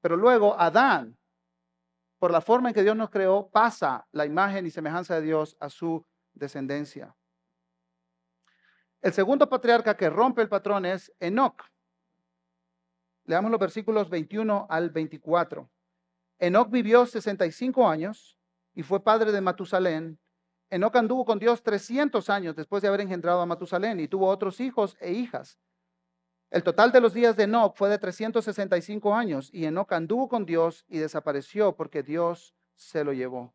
Pero 0.00 0.16
luego 0.16 0.58
Adán, 0.58 1.16
por 2.18 2.32
la 2.32 2.40
forma 2.40 2.70
en 2.70 2.74
que 2.74 2.82
Dios 2.82 2.96
nos 2.96 3.10
creó, 3.10 3.48
pasa 3.48 4.08
la 4.10 4.26
imagen 4.26 4.66
y 4.66 4.72
semejanza 4.72 5.14
de 5.14 5.22
Dios 5.22 5.56
a 5.60 5.70
su 5.70 6.04
descendencia. 6.32 7.14
El 9.00 9.12
segundo 9.12 9.48
patriarca 9.48 9.96
que 9.96 10.10
rompe 10.10 10.42
el 10.42 10.48
patrón 10.48 10.84
es 10.84 11.12
Enoch. 11.20 11.62
Leamos 13.24 13.50
los 13.50 13.60
versículos 13.60 14.08
21 14.08 14.66
al 14.68 14.90
24. 14.90 15.68
Enoch 16.38 16.70
vivió 16.70 17.06
65 17.06 17.88
años 17.88 18.38
y 18.74 18.82
fue 18.82 19.02
padre 19.02 19.32
de 19.32 19.40
Matusalén 19.40 20.18
Enoc 20.70 20.96
anduvo 20.96 21.24
con 21.24 21.38
Dios 21.38 21.62
300 21.62 22.28
años 22.28 22.54
después 22.54 22.82
de 22.82 22.88
haber 22.88 23.00
engendrado 23.00 23.40
a 23.40 23.46
Matusalén 23.46 24.00
y 24.00 24.08
tuvo 24.08 24.28
otros 24.28 24.60
hijos 24.60 24.96
e 25.00 25.12
hijas. 25.12 25.58
El 26.50 26.62
total 26.62 26.92
de 26.92 27.00
los 27.00 27.14
días 27.14 27.36
de 27.36 27.44
Enoc 27.44 27.76
fue 27.76 27.88
de 27.88 27.98
365 27.98 29.14
años 29.14 29.50
y 29.52 29.64
Enoc 29.64 29.92
anduvo 29.92 30.28
con 30.28 30.44
Dios 30.44 30.84
y 30.88 30.98
desapareció 30.98 31.74
porque 31.74 32.02
Dios 32.02 32.54
se 32.74 33.02
lo 33.04 33.12
llevó. 33.12 33.54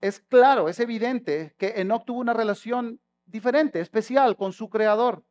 Es 0.00 0.20
claro, 0.20 0.68
es 0.68 0.78
evidente 0.78 1.54
que 1.58 1.80
Enoc 1.80 2.04
tuvo 2.04 2.20
una 2.20 2.32
relación 2.32 3.00
diferente, 3.28 3.80
especial 3.80 4.36
con 4.36 4.52
su 4.52 4.68
creador. 4.68 5.22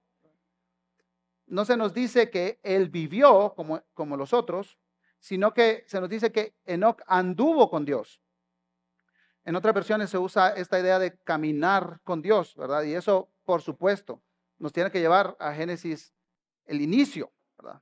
No 1.47 1.65
se 1.65 1.77
nos 1.77 1.93
dice 1.93 2.29
que 2.29 2.59
él 2.63 2.89
vivió 2.89 3.53
como, 3.55 3.81
como 3.93 4.17
los 4.17 4.33
otros, 4.33 4.77
sino 5.19 5.53
que 5.53 5.83
se 5.87 5.99
nos 5.99 6.09
dice 6.09 6.31
que 6.31 6.55
Enoc 6.65 7.01
anduvo 7.07 7.69
con 7.69 7.85
Dios. 7.85 8.21
En 9.45 9.55
otras 9.55 9.73
versiones 9.73 10.09
se 10.09 10.17
usa 10.17 10.49
esta 10.49 10.79
idea 10.79 10.99
de 10.99 11.17
caminar 11.19 12.01
con 12.03 12.21
Dios, 12.21 12.55
¿verdad? 12.55 12.83
Y 12.83 12.93
eso, 12.93 13.29
por 13.45 13.61
supuesto, 13.61 14.21
nos 14.59 14.73
tiene 14.73 14.91
que 14.91 14.99
llevar 14.99 15.37
a 15.39 15.53
Génesis, 15.53 16.13
el 16.65 16.81
inicio, 16.81 17.31
¿verdad? 17.57 17.81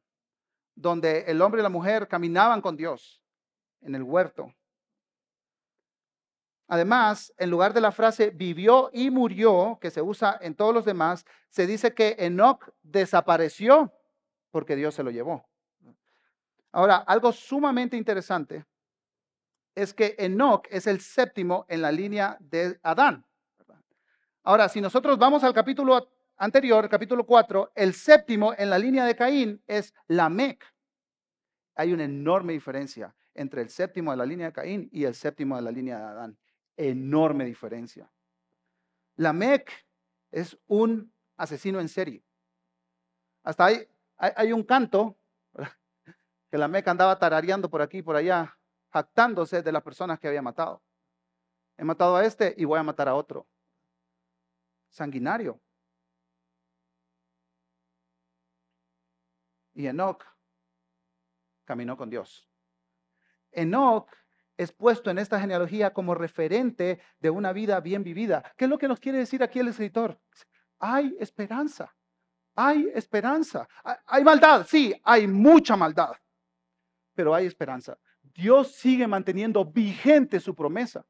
Donde 0.76 1.22
el 1.22 1.42
hombre 1.42 1.62
y 1.62 1.64
la 1.64 1.70
mujer 1.70 2.08
caminaban 2.08 2.62
con 2.62 2.78
Dios 2.78 3.24
en 3.82 3.96
el 3.96 4.04
huerto. 4.04 4.54
Además, 6.68 7.32
en 7.38 7.52
lugar 7.52 7.74
de 7.74 7.82
la 7.82 7.92
frase 7.92 8.32
vivió 8.32 8.90
y 8.92 9.12
murió, 9.12 9.78
que 9.80 9.92
se 9.92 10.02
usa 10.02 10.38
en 10.42 10.56
todos 10.56 10.74
los 10.74 10.86
demás, 10.86 11.26
se 11.50 11.68
dice 11.68 11.94
que 11.94 12.16
Enoch 12.20 12.70
desapareció 12.82 13.94
porque 14.50 14.76
Dios 14.76 14.96
se 14.96 15.04
lo 15.04 15.12
llevó. 15.12 15.46
Ahora, 16.72 16.98
algo 16.98 17.32
sumamente 17.32 17.98
interesante 17.98 18.66
es 19.76 19.94
que 19.94 20.16
Enoch 20.18 20.66
es 20.72 20.88
el 20.88 21.02
séptimo 21.02 21.66
en 21.70 21.82
la 21.82 21.92
línea 21.92 22.38
de 22.40 22.80
Adán. 22.82 23.26
Ahora, 24.44 24.68
si 24.70 24.82
nosotros 24.82 25.18
vamos 25.18 25.44
al 25.44 25.54
capítulo 25.54 26.10
anterior, 26.38 26.90
capítulo 26.90 27.26
4, 27.26 27.74
el 27.76 27.94
séptimo 27.94 28.54
en 28.58 28.70
la 28.70 28.80
línea 28.80 29.06
de 29.06 29.16
Caín 29.16 29.62
es 29.68 29.94
Lamec. 30.08 30.66
Hay 31.76 31.94
una 31.94 32.06
enorme 32.06 32.54
diferencia 32.54 33.16
entre 33.34 33.62
el 33.62 33.70
séptimo 33.70 34.12
de 34.12 34.18
la 34.18 34.26
línea 34.26 34.48
de 34.48 34.54
Caín 34.54 34.90
y 34.92 35.04
el 35.04 35.14
séptimo 35.14 35.56
de 35.58 35.62
la 35.62 35.72
línea 35.72 35.98
de 35.98 36.04
Adán. 36.04 36.38
Enorme 36.78 37.46
diferencia. 37.46 38.12
Lamec 39.18 39.72
es 40.32 40.58
un 40.68 41.14
asesino 41.38 41.80
en 41.80 41.88
serie. 41.88 42.24
Hasta 43.44 43.66
hay, 43.66 43.88
hay, 44.18 44.52
un 44.52 44.64
canto 44.64 45.18
que 46.52 46.58
Lamec 46.58 46.88
andaba 46.88 47.18
tarareando 47.18 47.70
por 47.70 47.82
aquí 47.82 48.00
y 48.00 48.02
por 48.02 48.16
allá 48.16 48.58
jactándose 48.90 49.62
de 49.62 49.72
las 49.72 49.84
personas 49.84 50.20
que 50.20 50.28
había 50.28 50.42
matado. 50.42 50.82
He 51.78 51.84
matado 51.84 52.16
a 52.16 52.26
este 52.26 52.54
y 52.58 52.66
voy 52.66 52.80
a 52.80 52.84
matar 52.84 53.08
a 53.08 53.16
otro. 53.16 53.48
Sanguinario. 54.90 55.62
Y 59.74 59.88
Enoch 59.88 60.24
caminó 61.66 61.98
con 61.98 62.10
Dios. 62.10 62.50
Enoch 63.52 64.10
es 64.58 64.72
puesto 64.72 65.10
en 65.10 65.18
esta 65.18 65.40
genealogía 65.40 65.94
como 65.94 66.16
referente 66.16 67.00
de 67.20 67.30
una 67.30 67.54
vida 67.54 67.80
bien 67.80 68.04
vivida. 68.04 68.54
¿Qué 68.58 68.66
es 68.66 68.70
lo 68.70 68.78
que 68.78 68.88
nos 68.88 69.00
quiere 69.00 69.18
decir 69.18 69.44
aquí 69.44 69.60
el 69.60 69.68
escritor? 69.68 70.20
Hay 70.80 71.16
esperanza. 71.20 71.96
Hay 72.56 72.90
esperanza. 72.94 73.68
Hay 74.06 74.24
maldad, 74.24 74.66
sí, 74.68 74.94
hay 75.04 75.28
mucha 75.28 75.76
maldad. 75.76 76.14
Pero 77.14 77.34
hay 77.34 77.46
esperanza. 77.46 77.98
Dios 78.22 78.74
sigue 78.74 79.08
manteniendo 79.08 79.66
vigente 79.66 80.40
su 80.40 80.56
promesa. 80.56 81.06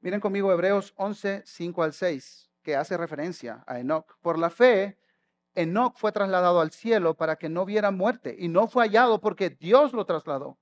Miren 0.00 0.20
conmigo 0.20 0.50
Hebreos 0.50 0.92
11, 0.96 1.42
5 1.46 1.82
al 1.82 1.92
6, 1.92 2.50
que 2.62 2.74
hace 2.74 2.96
referencia 2.96 3.62
a 3.66 3.78
Enoch. 3.78 4.18
Por 4.20 4.36
la 4.36 4.50
fe, 4.50 4.98
Enoch 5.54 5.96
fue 5.96 6.12
trasladado 6.12 6.60
al 6.60 6.70
cielo 6.70 7.14
para 7.14 7.36
que 7.36 7.48
no 7.48 7.64
viera 7.64 7.90
muerte 7.90 8.34
y 8.38 8.48
no 8.48 8.68
fue 8.68 8.84
hallado 8.84 9.20
porque 9.20 9.50
Dios 9.50 9.92
lo 9.92 10.06
trasladó. 10.06 10.58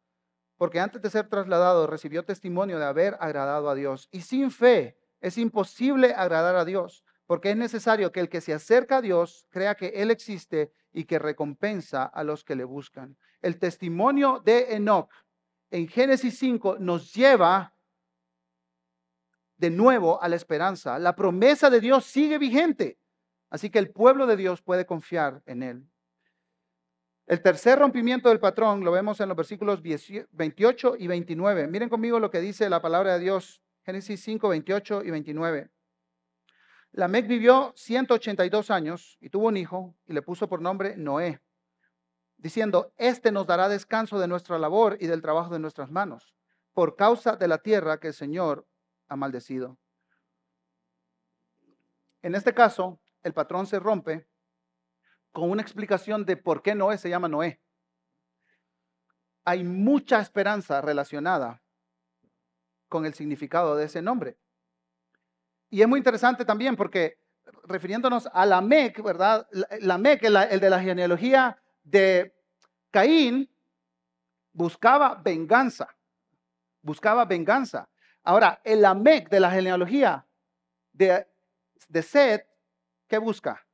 Porque 0.57 0.81
antes 0.81 1.01
de 1.01 1.11
ser 1.11 1.29
trasladado 1.29 1.87
recibió 1.87 2.25
testimonio 2.25 2.79
de 2.79 2.85
haber 2.85 3.17
agradado 3.21 3.71
a 3.71 3.75
Dios. 3.75 4.09
Y 4.13 4.23
sin 4.23 4.51
fe 4.51 4.99
es 5.21 5.39
imposible 5.39 6.13
agradar 6.15 6.57
a 6.57 6.65
Dios, 6.65 7.05
porque 7.27 7.51
es 7.51 7.57
necesario 7.57 8.13
que 8.13 8.21
el 8.21 8.29
que 8.29 8.41
se 8.41 8.53
acerca 8.53 8.99
a 8.99 9.03
Dios 9.03 9.47
crea 9.51 9.75
que 9.75 9.89
Él 9.89 10.11
existe 10.11 10.73
y 10.93 11.05
que 11.05 11.19
recompensa 11.19 12.05
a 12.05 12.25
los 12.25 12.45
que 12.45 12.57
le 12.57 12.65
buscan. 12.65 13.17
El 13.41 13.59
testimonio 13.59 14.43
de 14.45 14.75
Enoch 14.75 15.11
en 15.71 15.89
Génesis 15.89 16.39
5 16.39 16.77
nos 16.79 17.15
lleva 17.15 17.75
de 19.57 19.71
nuevo 19.71 20.21
a 20.23 20.29
la 20.29 20.37
esperanza. 20.37 20.99
La 20.99 21.15
promesa 21.15 21.71
de 21.71 21.81
Dios 21.81 22.05
sigue 22.05 22.39
vigente, 22.39 22.99
así 23.51 23.69
que 23.71 23.79
el 23.79 23.91
pueblo 23.91 24.27
de 24.27 24.37
Dios 24.37 24.63
puede 24.63 24.87
confiar 24.87 25.43
en 25.47 25.63
él. 25.63 25.87
El 27.27 27.43
tercer 27.43 27.79
rompimiento 27.79 28.29
del 28.29 28.41
patrón 28.41 28.83
lo 28.83 28.91
vemos 28.91 29.21
en 29.21 29.29
los 29.29 29.37
versículos 29.37 29.81
28 29.83 30.97
y 30.99 31.07
29. 31.07 31.69
Miren 31.69 31.89
conmigo 31.89 32.19
lo 32.19 32.31
que 32.31 32.41
dice 32.41 32.69
la 32.69 32.83
palabra 32.83 33.15
de 33.15 33.21
Dios, 33.21 33.63
Génesis 33.85 34.21
5, 34.23 34.49
28 34.49 35.05
y 35.05 35.11
29. 35.11 35.71
Lamec 36.93 37.29
vivió 37.29 37.73
182 37.77 38.71
años 38.73 39.17
y 39.21 39.31
tuvo 39.31 39.47
un 39.47 39.57
hijo 39.57 39.95
y 40.07 40.13
le 40.13 40.23
puso 40.23 40.49
por 40.49 40.61
nombre 40.61 40.97
Noé. 40.97 41.41
diciendo, 42.37 42.93
este 42.97 43.31
nos 43.31 43.47
dará 43.47 43.69
descanso 43.69 44.19
de 44.19 44.27
nuestra 44.27 44.59
labor 44.59 44.97
y 44.99 45.07
del 45.07 45.23
trabajo 45.23 45.53
de 45.53 45.59
nuestras 45.61 45.91
manos, 45.91 46.35
por 46.73 46.97
causa 46.97 47.37
de 47.37 47.47
la 47.47 47.59
tierra 47.59 48.01
que 48.01 48.09
el 48.09 48.15
Señor 48.15 48.67
ha 49.09 49.15
maldecido. 49.15 49.79
En 52.23 52.35
este 52.35 52.55
caso, 52.55 52.99
el 53.23 53.33
patrón 53.33 53.67
se 53.67 53.79
rompe 53.79 54.27
con 55.33 55.51
una 55.51 55.63
explicación 55.63 56.25
de 56.25 56.37
por 56.37 56.63
qué 56.63 56.75
Noé 56.75 56.99
se 56.99 57.09
llama 57.09 57.29
Noé. 57.29 57.61
Hay 59.45 59.65
mucha 59.65 60.21
esperanza 60.21 60.81
relacionada 60.81 61.63
con 62.89 63.07
el 63.07 63.15
significado 63.15 63.77
de 63.77 63.85
ese 63.85 64.03
nombre. 64.03 64.37
Y 65.71 65.83
es 65.83 65.89
muy 65.89 65.99
interesante 65.99 66.45
también 66.45 66.77
porque 66.77 67.21
refiriéndonos 67.65 68.29
a 68.33 68.45
la 68.45 68.61
Mec, 68.61 69.03
¿verdad? 69.03 69.49
La 69.81 69.99
Mec, 69.99 70.25
el 70.25 70.61
de 70.61 70.71
la 70.71 70.81
genealogía 70.81 71.63
de 71.85 72.35
Caín, 72.91 73.49
buscaba 74.53 75.15
venganza. 75.15 75.89
Buscaba 76.83 77.25
venganza. 77.25 77.89
Ahora, 78.23 78.61
el 78.65 78.83
Lamec 78.83 79.29
de 79.31 79.41
la 79.41 79.51
genealogía 79.51 80.27
de, 80.93 81.27
de 81.89 82.03
Seth, 82.03 82.47
¿qué 83.11 83.19
busca? 83.19 83.67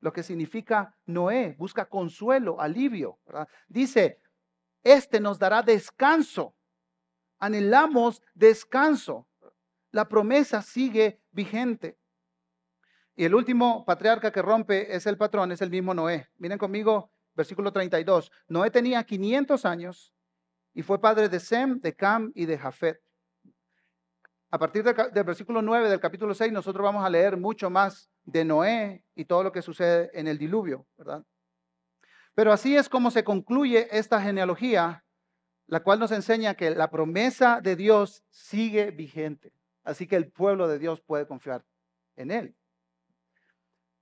Lo 0.00 0.12
que 0.12 0.22
significa 0.22 0.96
Noé, 1.04 1.54
busca 1.58 1.88
consuelo, 1.88 2.58
alivio. 2.58 3.20
Dice, 3.68 4.22
este 4.82 5.20
nos 5.20 5.38
dará 5.38 5.62
descanso. 5.62 6.56
Anhelamos 7.38 8.22
descanso. 8.32 9.28
La 9.90 10.08
promesa 10.08 10.62
sigue 10.62 11.20
vigente. 11.30 11.98
Y 13.14 13.24
el 13.24 13.34
último 13.34 13.84
patriarca 13.84 14.32
que 14.32 14.40
rompe 14.40 14.96
es 14.96 15.06
el 15.06 15.18
patrón, 15.18 15.52
es 15.52 15.60
el 15.60 15.68
mismo 15.68 15.92
Noé. 15.92 16.30
Miren 16.38 16.56
conmigo, 16.56 17.12
versículo 17.34 17.70
32. 17.72 18.32
Noé 18.48 18.70
tenía 18.70 19.04
500 19.04 19.66
años 19.66 20.14
y 20.72 20.82
fue 20.82 20.98
padre 20.98 21.28
de 21.28 21.40
Sem, 21.40 21.78
de 21.80 21.94
Cam 21.94 22.32
y 22.34 22.46
de 22.46 22.56
Jafet. 22.56 23.02
A 24.52 24.58
partir 24.58 24.82
del, 24.82 25.24
versículo 25.24 25.62
9 25.62 25.88
del 25.88 26.00
capítulo 26.00 26.34
6, 26.34 26.52
nosotros 26.52 26.82
vamos 26.82 27.04
a 27.04 27.10
leer 27.10 27.36
mucho 27.36 27.70
más 27.70 28.10
de 28.24 28.44
Noé 28.44 29.04
y 29.14 29.24
todo 29.24 29.44
lo 29.44 29.52
que 29.52 29.62
sucede 29.62 30.10
en 30.12 30.26
el 30.26 30.38
diluvio, 30.38 30.88
¿verdad? 30.96 31.24
Pero 32.34 32.52
así 32.52 32.76
es 32.76 32.88
como 32.88 33.12
se 33.12 33.22
concluye 33.22 33.86
esta 33.96 34.20
genealogía, 34.20 35.04
la 35.66 35.84
cual 35.84 36.00
nos 36.00 36.10
enseña 36.10 36.54
que 36.54 36.70
la 36.70 36.90
promesa 36.90 37.60
de 37.60 37.76
Dios 37.76 38.24
sigue 38.28 38.90
vigente. 38.90 39.52
Así 39.84 40.08
que 40.08 40.16
el 40.16 40.32
pueblo 40.32 40.66
de 40.66 40.80
Dios 40.80 41.00
puede 41.00 41.28
confiar 41.28 41.64
en 42.16 42.32
él. 42.32 42.56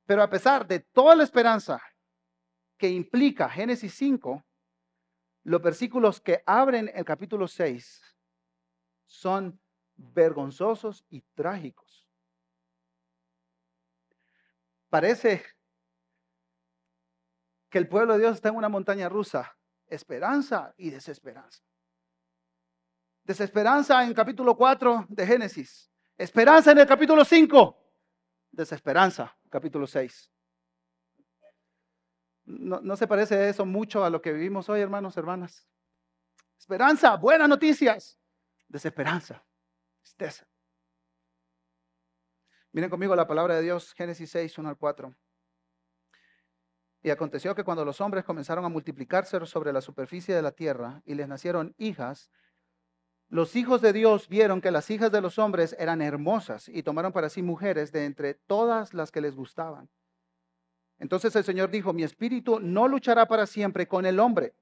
Pero 0.06 0.22
a 0.22 0.30
pesar 0.30 0.66
de 0.66 0.80
toda 0.80 1.14
la 1.14 1.24
esperanza 1.24 1.78
que 2.78 2.88
implica 2.88 3.50
Génesis 3.50 3.92
5, 3.94 4.42
los 5.44 5.62
versículos 5.62 6.22
que 6.22 6.42
abren 6.46 6.90
el 6.94 7.04
capítulo 7.04 7.46
6 7.46 8.02
son 9.04 9.60
vergonzosos 9.98 11.04
y 11.10 11.20
trágicos. 11.34 12.08
Parece 14.88 15.44
que 17.68 17.78
el 17.78 17.88
pueblo 17.88 18.14
de 18.14 18.20
Dios 18.20 18.36
está 18.36 18.48
en 18.48 18.56
una 18.56 18.68
montaña 18.68 19.08
rusa, 19.08 19.56
esperanza 19.86 20.72
y 20.78 20.90
desesperanza. 20.90 21.62
Desesperanza 23.24 24.02
en 24.04 24.14
capítulo 24.14 24.56
4 24.56 25.06
de 25.10 25.26
Génesis. 25.26 25.90
Esperanza 26.16 26.72
en 26.72 26.78
el 26.78 26.86
capítulo 26.86 27.24
5. 27.24 27.76
Desesperanza, 28.50 29.36
capítulo 29.50 29.86
6. 29.86 30.32
No, 32.46 32.80
no, 32.80 32.96
se 32.96 33.06
parece 33.06 33.50
eso 33.50 33.66
mucho 33.66 34.02
a 34.02 34.08
lo 34.08 34.22
que 34.22 34.32
vivimos 34.32 34.70
hoy, 34.70 34.80
hermanos, 34.80 35.18
hermanas. 35.18 35.68
Esperanza, 36.58 37.16
buenas 37.16 37.48
noticias. 37.48 38.18
Desesperanza, 38.66 39.44
tristeza. 40.08 40.46
Miren 42.72 42.90
conmigo 42.90 43.14
la 43.14 43.26
palabra 43.26 43.56
de 43.56 43.62
Dios, 43.62 43.92
Génesis 43.92 44.30
6, 44.30 44.58
1 44.58 44.68
al 44.68 44.76
4. 44.76 45.14
Y 47.02 47.10
aconteció 47.10 47.54
que 47.54 47.64
cuando 47.64 47.84
los 47.84 48.00
hombres 48.00 48.24
comenzaron 48.24 48.64
a 48.64 48.68
multiplicarse 48.68 49.44
sobre 49.46 49.72
la 49.72 49.80
superficie 49.80 50.34
de 50.34 50.42
la 50.42 50.52
tierra 50.52 51.02
y 51.04 51.14
les 51.14 51.28
nacieron 51.28 51.74
hijas, 51.78 52.30
los 53.28 53.54
hijos 53.56 53.82
de 53.82 53.92
Dios 53.92 54.28
vieron 54.28 54.60
que 54.60 54.70
las 54.70 54.90
hijas 54.90 55.12
de 55.12 55.20
los 55.20 55.38
hombres 55.38 55.76
eran 55.78 56.00
hermosas 56.00 56.68
y 56.68 56.82
tomaron 56.82 57.12
para 57.12 57.28
sí 57.28 57.42
mujeres 57.42 57.92
de 57.92 58.06
entre 58.06 58.34
todas 58.34 58.94
las 58.94 59.12
que 59.12 59.20
les 59.20 59.36
gustaban. 59.36 59.90
Entonces 60.98 61.36
el 61.36 61.44
Señor 61.44 61.70
dijo, 61.70 61.92
mi 61.92 62.02
espíritu 62.02 62.58
no 62.58 62.88
luchará 62.88 63.26
para 63.26 63.46
siempre 63.46 63.86
con 63.86 64.06
el 64.06 64.18
hombre, 64.18 64.54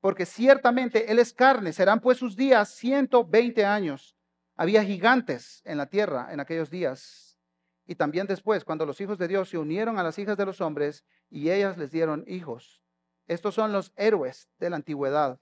porque 0.00 0.24
ciertamente 0.24 1.10
él 1.10 1.18
es 1.18 1.32
carne, 1.32 1.72
serán 1.72 2.00
pues 2.00 2.18
sus 2.18 2.36
días 2.36 2.70
120 2.70 3.64
años. 3.64 4.16
Había 4.56 4.84
gigantes 4.84 5.62
en 5.64 5.78
la 5.78 5.86
tierra 5.86 6.28
en 6.32 6.40
aquellos 6.40 6.70
días. 6.70 7.38
Y 7.86 7.96
también 7.96 8.26
después, 8.26 8.64
cuando 8.64 8.86
los 8.86 9.00
hijos 9.00 9.18
de 9.18 9.28
Dios 9.28 9.50
se 9.50 9.58
unieron 9.58 9.98
a 9.98 10.02
las 10.02 10.18
hijas 10.18 10.36
de 10.36 10.46
los 10.46 10.60
hombres 10.60 11.04
y 11.28 11.50
ellas 11.50 11.76
les 11.76 11.90
dieron 11.90 12.24
hijos. 12.26 12.82
Estos 13.26 13.54
son 13.54 13.72
los 13.72 13.92
héroes 13.96 14.48
de 14.58 14.70
la 14.70 14.76
antigüedad, 14.76 15.40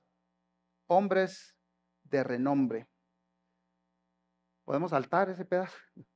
hombres 0.87 1.57
de 2.05 2.25
renombre. 2.25 2.89
¿Podemos 4.65 4.91
saltar 4.91 5.31
ese 5.31 5.45
pedazo? 5.45 5.77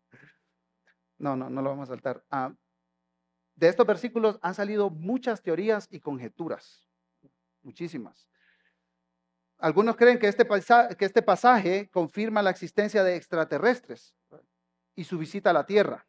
No, 1.18 1.35
no, 1.35 1.48
no 1.48 1.62
lo 1.62 1.70
vamos 1.70 1.88
a 1.88 1.94
saltar. 1.94 2.22
Ah, 2.30 2.54
de 3.54 3.68
estos 3.68 3.87
versículos 3.87 4.38
han 4.42 4.54
salido 4.54 4.90
muchas 4.90 5.42
teorías 5.42 5.88
y 5.90 6.00
conjeturas, 6.00 6.87
muchísimas. 7.62 8.28
Algunos 9.59 9.97
creen 9.97 10.19
que 10.19 10.29
este, 10.29 10.45
pasaje, 10.45 10.97
que 10.97 11.05
este 11.05 11.23
pasaje 11.23 11.88
confirma 11.90 12.42
la 12.42 12.51
existencia 12.51 13.03
de 13.03 13.16
extraterrestres 13.16 14.14
y 14.95 15.05
su 15.05 15.19
visita 15.19 15.51
a 15.51 15.55
la 15.55 15.64
Tierra. 15.64 16.07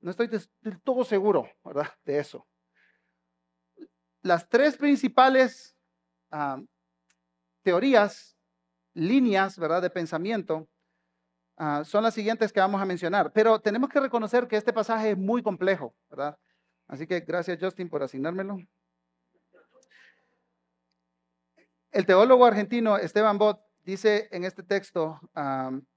No 0.00 0.10
estoy 0.10 0.26
del 0.26 0.80
todo 0.82 1.04
seguro 1.04 1.48
¿verdad? 1.64 1.88
de 2.04 2.18
eso. 2.18 2.46
Las 4.22 4.48
tres 4.48 4.76
principales 4.76 5.76
ah, 6.30 6.60
teorías 7.62 8.36
líneas, 8.94 9.58
¿verdad?, 9.58 9.82
de 9.82 9.90
pensamiento, 9.90 10.68
ah, 11.56 11.84
son 11.84 12.02
las 12.02 12.14
siguientes 12.14 12.52
que 12.52 12.60
vamos 12.60 12.82
a 12.82 12.86
mencionar. 12.86 13.32
Pero 13.32 13.60
tenemos 13.60 13.88
que 13.88 14.00
reconocer 14.00 14.48
que 14.48 14.56
este 14.56 14.72
pasaje 14.72 15.12
es 15.12 15.18
muy 15.18 15.42
complejo, 15.42 15.94
¿verdad? 16.10 16.36
Así 16.88 17.06
que 17.06 17.20
gracias, 17.20 17.58
Justin, 17.60 17.88
por 17.88 18.02
asignármelo. 18.02 18.58
El 21.92 22.06
teólogo 22.06 22.44
argentino 22.46 22.96
Esteban 22.96 23.38
Bott 23.38 23.60
dice 23.84 24.28
en 24.32 24.44
este 24.44 24.62
texto 24.62 25.20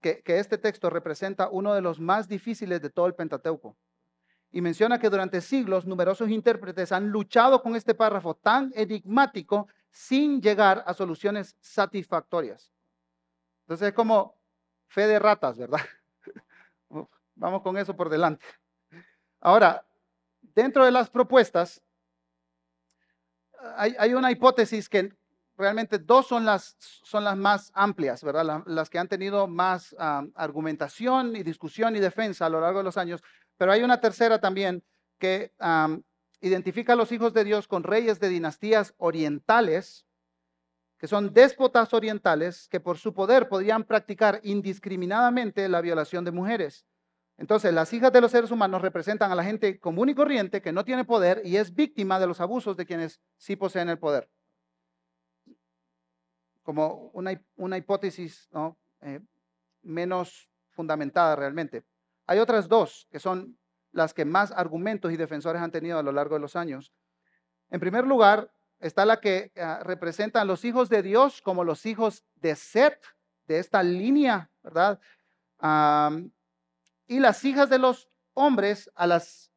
que, 0.02 0.22
que 0.22 0.40
este 0.40 0.58
texto 0.58 0.90
representa 0.90 1.50
uno 1.50 1.74
de 1.74 1.82
los 1.82 2.00
más 2.00 2.28
difíciles 2.28 2.82
de 2.82 2.90
todo 2.90 3.08
el 3.08 3.16
Pentateuco. 3.16 3.78
Y 4.52 4.62
menciona 4.62 5.00
que 5.00 5.10
durante 5.10 5.42
siglos 5.42 5.86
numerosos 5.86 6.30
intérpretes 6.30 6.92
han 6.92 7.10
luchado 7.10 7.62
con 7.62 7.76
este 7.76 7.96
párrafo 7.96 8.36
tan 8.36 8.72
enigmático 8.76 9.68
sin 9.90 10.42
llegar 10.42 10.84
a 10.86 10.94
soluciones 10.94 11.56
satisfactorias. 11.60 12.72
Entonces 13.62 13.88
es 13.88 13.94
como 13.94 14.36
fe 14.88 15.08
de 15.08 15.18
ratas, 15.18 15.58
¿verdad? 15.58 15.80
Vamos 17.36 17.62
con 17.62 17.78
eso 17.78 17.96
por 17.96 18.10
delante. 18.10 18.46
Ahora, 19.40 19.86
dentro 20.42 20.84
de 20.86 20.92
las 20.92 21.10
propuestas, 21.10 21.82
hay, 23.78 24.14
una 24.14 24.32
hipótesis 24.32 24.90
que 24.90 25.14
realmente 25.58 26.00
dos 26.00 26.28
son 26.28 26.46
las, 26.46 26.76
son 26.80 27.24
las 27.24 27.38
más 27.38 27.72
amplias, 27.74 28.24
¿verdad? 28.24 28.64
las 28.66 28.90
que 28.90 29.00
han 29.00 29.08
tenido 29.08 29.48
más 29.48 29.96
argumentación 30.36 31.36
y 31.36 31.44
discusión 31.44 31.96
y 31.96 32.00
defensa 32.00 32.46
a 32.46 32.50
lo 32.50 32.62
largo 32.62 32.80
de 32.80 32.86
los 32.86 32.98
años, 32.98 33.22
pero 33.58 33.72
hay 33.72 33.84
una 33.84 34.02
tercera 34.02 34.40
también 34.40 34.84
que 35.18 35.54
identifica 36.42 36.94
a 36.94 36.96
los 36.96 37.12
hijos 37.12 37.34
de 37.34 37.44
Dios 37.44 37.68
con 37.68 37.84
reyes 37.84 38.20
de 38.20 38.30
dinastías 38.30 38.94
orientales 38.98 40.06
que 40.98 41.08
son 41.08 41.34
déspotas 41.34 41.94
orientales 41.94 42.68
que 42.70 42.80
por 42.80 42.98
su 42.98 43.14
poder 43.14 43.48
podían 43.50 43.84
practicar 43.84 44.40
indiscriminadamente 44.44 45.68
la 45.68 45.82
violación 45.82 46.24
de 46.24 46.32
mujeres. 46.32 46.86
Entonces, 47.38 47.74
las 47.74 47.92
hijas 47.92 48.14
de 48.14 48.22
los 48.22 48.32
seres 48.32 48.50
humanos 48.50 48.82
representan 48.82 49.32
a 49.32 49.36
la 49.36 49.44
gente 49.44 49.78
común 49.80 50.10
y 50.10 50.16
corriente 50.16 50.62
que 50.62 50.72
no 50.72 50.86
tiene 50.86 51.04
poder 51.04 51.42
y 51.44 51.58
es 51.58 51.76
víctima 51.76 52.20
de 52.20 52.28
los 52.28 52.40
abusos 52.40 52.78
de 52.78 52.86
quienes 52.86 53.20
sí 53.38 53.58
poseen 53.58 53.90
el 53.90 54.00
poder. 54.00 54.30
Como 56.66 57.12
una, 57.14 57.42
una 57.56 57.78
hipótesis 57.78 58.50
eh, 59.02 59.22
menos 59.84 60.50
fundamentada 60.72 61.38
realmente. 61.38 61.86
Hay 62.28 62.40
otras 62.40 62.68
dos 62.68 63.08
que 63.10 63.20
son 63.20 63.58
las 63.94 64.14
que 64.14 64.26
más 64.26 64.52
argumentos 64.52 65.14
y 65.14 65.16
defensores 65.16 65.62
han 65.62 65.72
tenido 65.72 65.98
a 65.98 66.04
lo 66.04 66.12
largo 66.12 66.36
de 66.36 66.42
los 66.42 66.58
años. 66.58 66.92
En 67.70 67.80
primer 67.80 68.06
lugar, 68.06 68.52
está 68.80 69.06
la 69.06 69.22
que 69.22 69.52
ah, 69.56 69.80
representa 69.84 70.42
a 70.42 70.46
los 70.46 70.66
hijos 70.66 70.90
de 70.90 71.02
Dios 71.02 71.42
como 71.42 71.64
los 71.64 71.86
hijos 71.86 72.26
de 72.36 72.56
Set, 72.56 73.00
de 73.48 73.60
esta 73.60 73.82
línea, 73.84 74.50
¿verdad? 74.64 75.00
y 77.08 77.20
las 77.20 77.44
hijas 77.46 77.70
de 77.70 77.80
los 77.80 78.10
hombres 78.34 78.92
a 78.94 79.08
las 79.08 79.52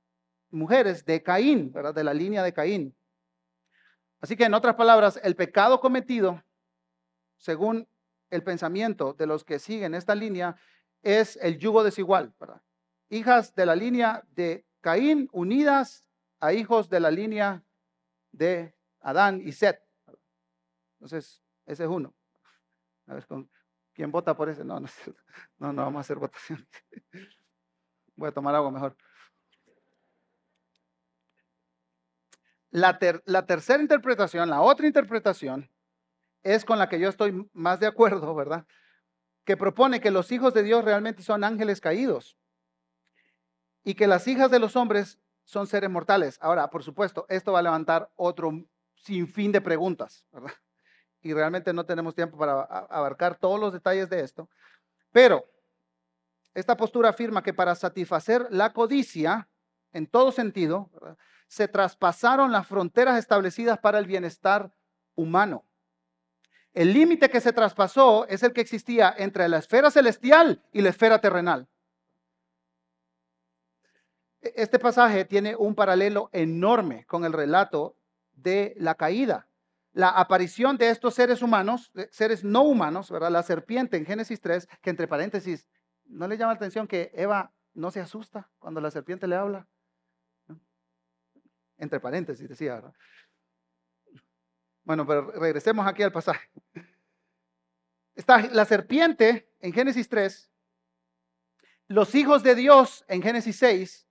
mujeres 0.50 1.04
de 1.04 1.22
Caín, 1.22 1.72
¿verdad? 1.72 1.94
De 1.94 2.04
la 2.04 2.14
línea 2.14 2.42
de 2.42 2.52
Caín. 2.52 2.96
Así 4.20 4.36
que 4.36 4.44
en 4.44 4.54
otras 4.54 4.76
palabras, 4.76 5.20
el 5.22 5.36
pecado 5.36 5.80
cometido, 5.80 6.42
según 7.38 7.88
el 8.30 8.42
pensamiento 8.42 9.14
de 9.14 9.26
los 9.26 9.44
que 9.44 9.58
siguen 9.58 9.94
esta 9.94 10.14
línea, 10.14 10.56
es 11.02 11.36
el 11.40 11.58
yugo 11.58 11.82
desigual, 11.82 12.34
¿verdad? 12.38 12.60
Hijas 13.08 13.54
de 13.54 13.64
la 13.64 13.74
línea 13.74 14.22
de 14.32 14.66
Caín 14.80 15.28
unidas 15.32 16.06
a 16.40 16.52
hijos 16.52 16.88
de 16.88 17.00
la 17.00 17.10
línea 17.10 17.64
de 18.32 18.74
Adán 19.00 19.40
y 19.42 19.52
Set. 19.52 19.82
Entonces, 20.94 21.42
ese 21.66 21.84
es 21.84 21.88
uno. 21.88 22.14
A 23.06 23.14
ver, 23.14 23.26
¿quién 23.94 24.10
vota 24.10 24.36
por 24.36 24.48
ese? 24.48 24.64
No, 24.64 24.80
no, 24.80 24.88
no, 25.58 25.72
no 25.72 25.82
vamos 25.82 25.98
a 25.98 26.00
hacer 26.00 26.18
votación. 26.18 26.66
Voy 28.16 28.28
a 28.28 28.32
tomar 28.32 28.54
agua 28.54 28.70
mejor. 28.70 28.96
La, 32.70 32.98
la, 33.24 33.46
tercera 33.46 33.82
interpretación, 33.82 34.50
la 34.50 34.60
otra 34.60 34.86
interpretación, 34.86 35.70
es 36.42 36.64
con 36.64 36.78
la 36.78 36.88
que 36.88 37.00
yo 37.00 37.08
estoy 37.08 37.48
más 37.52 37.80
de 37.80 37.86
acuerdo, 37.86 38.34
¿verdad? 38.34 38.66
Que 39.44 39.56
propone 39.56 40.00
que 40.00 40.10
los 40.10 40.30
hijos 40.32 40.54
de 40.54 40.62
Dios 40.62 40.84
realmente 40.84 41.22
son 41.22 41.44
ángeles 41.44 41.80
caídos 41.80 42.36
y 43.84 43.94
que 43.94 44.06
las 44.06 44.26
hijas 44.28 44.50
de 44.50 44.58
los 44.58 44.76
hombres 44.76 45.18
son 45.44 45.66
seres 45.66 45.88
mortales. 45.88 46.38
Ahora, 46.42 46.68
por 46.68 46.82
supuesto, 46.82 47.24
esto 47.28 47.52
va 47.52 47.60
a 47.60 47.62
levantar 47.62 48.10
otro 48.16 48.52
sinfín 48.94 49.52
de 49.52 49.60
preguntas, 49.60 50.26
¿verdad? 50.32 50.52
Y 51.20 51.32
realmente 51.32 51.72
no 51.72 51.84
tenemos 51.84 52.14
tiempo 52.14 52.38
para 52.38 52.62
abarcar 52.62 53.36
todos 53.36 53.58
los 53.58 53.72
detalles 53.72 54.08
de 54.08 54.20
esto. 54.20 54.48
Pero 55.10 55.44
esta 56.54 56.76
postura 56.76 57.10
afirma 57.10 57.42
que 57.42 57.54
para 57.54 57.74
satisfacer 57.74 58.46
la 58.50 58.72
codicia, 58.72 59.48
en 59.92 60.06
todo 60.06 60.32
sentido, 60.32 60.90
se 61.48 61.66
traspasaron 61.66 62.52
las 62.52 62.66
fronteras 62.66 63.18
establecidas 63.18 63.78
para 63.78 63.98
el 63.98 64.06
bienestar 64.06 64.72
humano. 65.14 65.67
El 66.74 66.92
límite 66.92 67.30
que 67.30 67.40
se 67.40 67.52
traspasó 67.52 68.26
es 68.28 68.42
el 68.42 68.52
que 68.52 68.60
existía 68.60 69.14
entre 69.16 69.48
la 69.48 69.58
esfera 69.58 69.90
celestial 69.90 70.62
y 70.72 70.82
la 70.82 70.90
esfera 70.90 71.20
terrenal. 71.20 71.68
E-, 74.40 74.52
este 74.56 74.78
pasaje 74.78 75.24
tiene 75.24 75.56
un 75.56 75.74
paralelo 75.74 76.30
enorme 76.32 77.04
con 77.06 77.24
el 77.24 77.32
relato 77.32 77.96
de 78.32 78.74
la 78.78 78.94
caída. 78.94 79.48
La 79.92 80.10
aparición 80.10 80.76
de 80.76 80.90
estos 80.90 81.14
seres 81.14 81.42
humanos, 81.42 81.90
seres 82.10 82.44
no 82.44 82.62
humanos, 82.62 83.10
¿verdad? 83.10 83.30
La 83.30 83.42
serpiente 83.42 83.96
en 83.96 84.06
Génesis 84.06 84.40
3, 84.40 84.68
que 84.80 84.90
entre 84.90 85.08
paréntesis, 85.08 85.66
¿no 86.04 86.28
le 86.28 86.36
llama 86.36 86.52
la 86.52 86.56
atención 86.56 86.86
que 86.86 87.10
Eva 87.14 87.52
no 87.74 87.90
se 87.90 88.00
asusta 88.00 88.48
cuando 88.58 88.80
la 88.80 88.90
serpiente 88.90 89.26
le 89.26 89.34
habla? 89.34 89.66
Entre 91.78 91.98
paréntesis, 92.00 92.48
decía, 92.48 92.74
¿verdad? 92.74 92.92
Bueno, 94.88 95.06
pero 95.06 95.30
regresemos 95.32 95.86
aquí 95.86 96.02
al 96.02 96.12
pasaje. 96.12 96.48
Está 98.14 98.40
la 98.50 98.64
serpiente 98.64 99.52
en 99.60 99.70
Génesis 99.70 100.08
3, 100.08 100.50
los 101.88 102.14
hijos 102.14 102.42
de 102.42 102.54
Dios 102.54 103.04
en 103.06 103.20
Génesis 103.20 103.58
6 103.58 104.08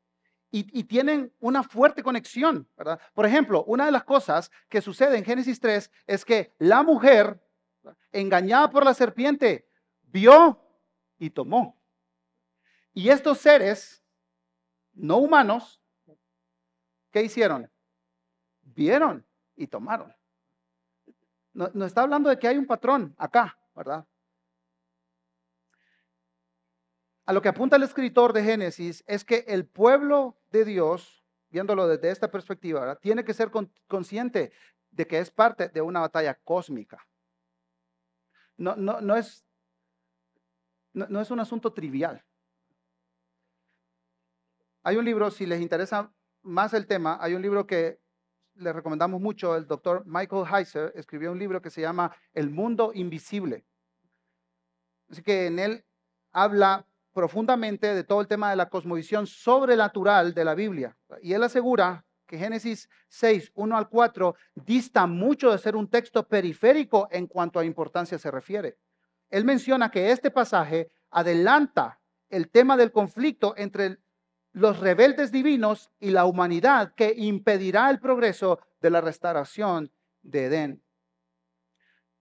y, 0.52 0.84
tienen 0.84 1.34
una 1.40 1.64
fuerte 1.64 2.04
conexión, 2.04 2.70
¿verdad? 2.78 3.02
Por 3.16 3.26
ejemplo, 3.26 3.64
una 3.64 3.88
de 3.88 3.92
las 3.92 4.04
cosas 4.04 4.52
que 4.70 4.80
sucede 4.80 5.18
en 5.18 5.26
Génesis 5.26 5.60
3 5.60 5.92
es 6.06 6.24
que 6.24 6.54
la 6.60 6.84
mujer, 6.84 7.42
engañada 8.12 8.70
por 8.70 8.86
la 8.86 8.94
serpiente, 8.94 9.68
vio 10.04 10.62
y 11.18 11.32
tomó. 11.32 11.82
Y 12.94 13.10
estos 13.10 13.40
seres 13.40 14.04
no 14.94 15.18
humanos, 15.18 15.82
¿qué 17.10 17.24
hicieron? 17.24 17.68
Vieron 18.62 19.26
y 19.56 19.66
tomaron. 19.66 20.17
No, 21.58 21.72
no 21.74 21.86
está 21.88 22.04
hablando 22.04 22.30
de 22.30 22.38
que 22.38 22.48
hay 22.48 22.56
un 22.56 22.68
patrón 22.68 23.16
acá, 23.18 23.58
¿verdad? 23.76 24.06
A 27.26 27.34
lo 27.34 27.42
que 27.42 27.50
apunta 27.50 27.78
el 27.78 27.82
escritor 27.82 28.32
de 28.32 28.44
Génesis 28.44 29.04
es 29.08 29.26
que 29.26 29.44
el 29.48 29.66
pueblo 29.66 30.38
de 30.52 30.66
Dios, 30.66 31.26
viéndolo 31.50 31.88
desde 31.88 32.12
esta 32.12 32.30
perspectiva, 32.30 32.96
tiene 32.98 33.26
que 33.26 33.34
ser 33.34 33.50
consciente 33.88 34.52
de 34.92 35.08
que 35.08 35.18
es 35.18 35.32
parte 35.32 35.70
de 35.70 35.82
una 35.82 36.00
batalla 36.00 36.36
cósmica. 36.36 37.08
No, 38.56 38.76
no, 38.76 39.02
no, 39.02 39.16
es, 39.16 39.44
no, 40.94 41.20
es 41.20 41.32
un 41.32 41.40
asunto 41.40 41.74
trivial. 41.74 42.24
Hay 44.84 44.96
un 44.96 45.06
libro, 45.06 45.32
si 45.32 45.48
les 45.48 45.60
interesa 45.60 46.14
más 46.44 46.76
el 46.76 46.86
tema, 46.86 47.18
hay 47.20 47.34
un 47.34 47.42
libro 47.42 47.66
que 47.66 48.00
le 48.60 48.74
recomendamos 48.74 49.22
mucho, 49.22 49.56
el 49.56 49.68
doctor 49.68 50.04
Michael 50.06 50.46
Heiser 50.52 50.92
escribió 50.96 51.32
un 51.32 51.40
libro 51.40 51.62
que 51.62 51.70
se 51.70 51.82
llama 51.82 52.16
El 52.34 52.50
mundo 52.50 52.92
invisible. 52.94 53.66
Así 55.10 55.22
que 55.22 55.48
en 55.48 55.60
él 55.60 55.86
habla 56.32 56.86
profundamente 57.14 57.96
de 57.96 58.04
todo 58.04 58.22
el 58.22 58.28
tema 58.28 58.50
de 58.50 58.56
la 58.56 58.70
cosmovisión 58.70 59.26
sobrenatural 59.26 60.34
de 60.34 60.46
la 60.46 60.54
Biblia. 60.54 60.96
Y 61.22 61.34
él 61.34 61.44
asegura 61.44 62.06
que 62.28 62.38
Génesis 62.38 62.90
6, 63.08 63.52
1 63.56 63.78
al 63.78 63.90
4, 63.90 64.36
dista 64.54 65.08
mucho 65.08 65.52
de 65.52 65.58
ser 65.58 65.76
un 65.76 65.90
texto 65.90 66.28
periférico 66.28 67.08
en 67.10 67.26
cuanto 67.26 67.60
a 67.60 67.66
importancia 67.66 68.20
se 68.20 68.30
refiere. 68.30 68.78
Él 69.30 69.46
menciona 69.46 69.90
que 69.90 70.12
este 70.12 70.30
pasaje 70.30 70.92
adelanta 71.10 72.00
el 72.30 72.50
tema 72.50 72.78
del 72.78 72.92
conflicto 72.92 73.54
entre 73.58 73.98
los 74.58 74.80
rebeldes 74.80 75.32
divinos 75.32 75.92
y 76.00 76.10
la 76.10 76.26
humanidad 76.26 76.94
que 76.96 77.14
impedirá 77.16 77.92
el 77.92 78.00
progreso 78.00 78.60
de 78.82 78.90
la 78.90 79.02
restauración 79.02 79.92
de 80.24 80.46
Edén. 80.46 80.84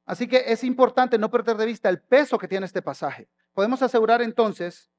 Así 0.04 0.28
que 0.28 0.44
es 0.46 0.62
importante 0.62 1.16
no 1.16 1.30
perder 1.30 1.56
de 1.56 1.64
vista 1.64 1.88
el 1.88 2.00
peso 2.00 2.36
que 2.36 2.46
tiene 2.46 2.66
este 2.66 2.82
pasaje. 2.82 3.30
Podemos 3.54 3.80
asegurar 3.80 4.20
entonces 4.20 4.90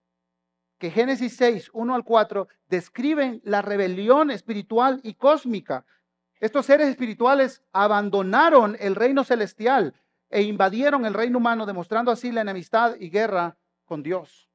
que 0.79 0.89
Génesis 0.89 1.35
6, 1.37 1.69
1 1.73 1.93
al 1.95 2.03
4 2.03 2.47
describen 2.69 3.39
la 3.43 3.61
rebelión 3.61 4.31
espiritual 4.31 4.99
y 5.03 5.13
cósmica. 5.13 5.85
Estos 6.39 6.65
seres 6.65 6.87
espirituales 6.87 7.63
abandonaron 7.71 8.75
el 8.79 8.95
reino 8.95 9.23
celestial 9.23 9.93
e 10.31 10.41
invadieron 10.41 11.05
el 11.05 11.13
reino 11.13 11.37
humano, 11.37 11.67
demostrando 11.67 12.09
así 12.09 12.31
la 12.31 12.41
enemistad 12.41 12.95
y 12.99 13.11
guerra 13.11 13.57
con 13.85 14.01
Dios. 14.01 14.46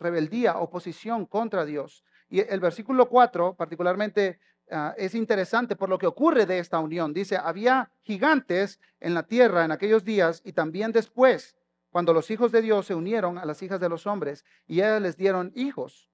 Rebeldía, 0.00 0.56
oposición 0.58 1.26
contra 1.26 1.64
Dios. 1.64 2.04
Y 2.28 2.40
el 2.40 2.58
versículo 2.58 3.08
4 3.08 3.54
particularmente 3.54 4.40
ah, 4.70 4.94
es 4.96 5.14
interesante 5.14 5.76
por 5.76 5.88
lo 5.88 5.98
que 5.98 6.06
ocurre 6.06 6.46
de 6.46 6.58
esta 6.58 6.78
unión. 6.78 7.12
Dice, 7.12 7.36
había 7.36 7.92
gigantes 8.02 8.80
en 8.98 9.14
la 9.14 9.24
tierra 9.24 9.64
en 9.64 9.72
aquellos 9.72 10.04
días 10.04 10.40
y 10.44 10.52
también 10.52 10.90
después 10.92 11.56
cuando 11.90 12.12
los 12.12 12.30
hijos 12.30 12.52
de 12.52 12.62
Dios 12.62 12.86
se 12.86 12.94
unieron 12.94 13.36
a 13.36 13.44
las 13.44 13.62
hijas 13.62 13.80
de 13.80 13.88
los 13.88 14.06
hombres 14.06 14.44
y 14.66 14.76
ellas 14.76 15.02
les 15.02 15.16
dieron 15.16 15.52
hijos. 15.54 16.08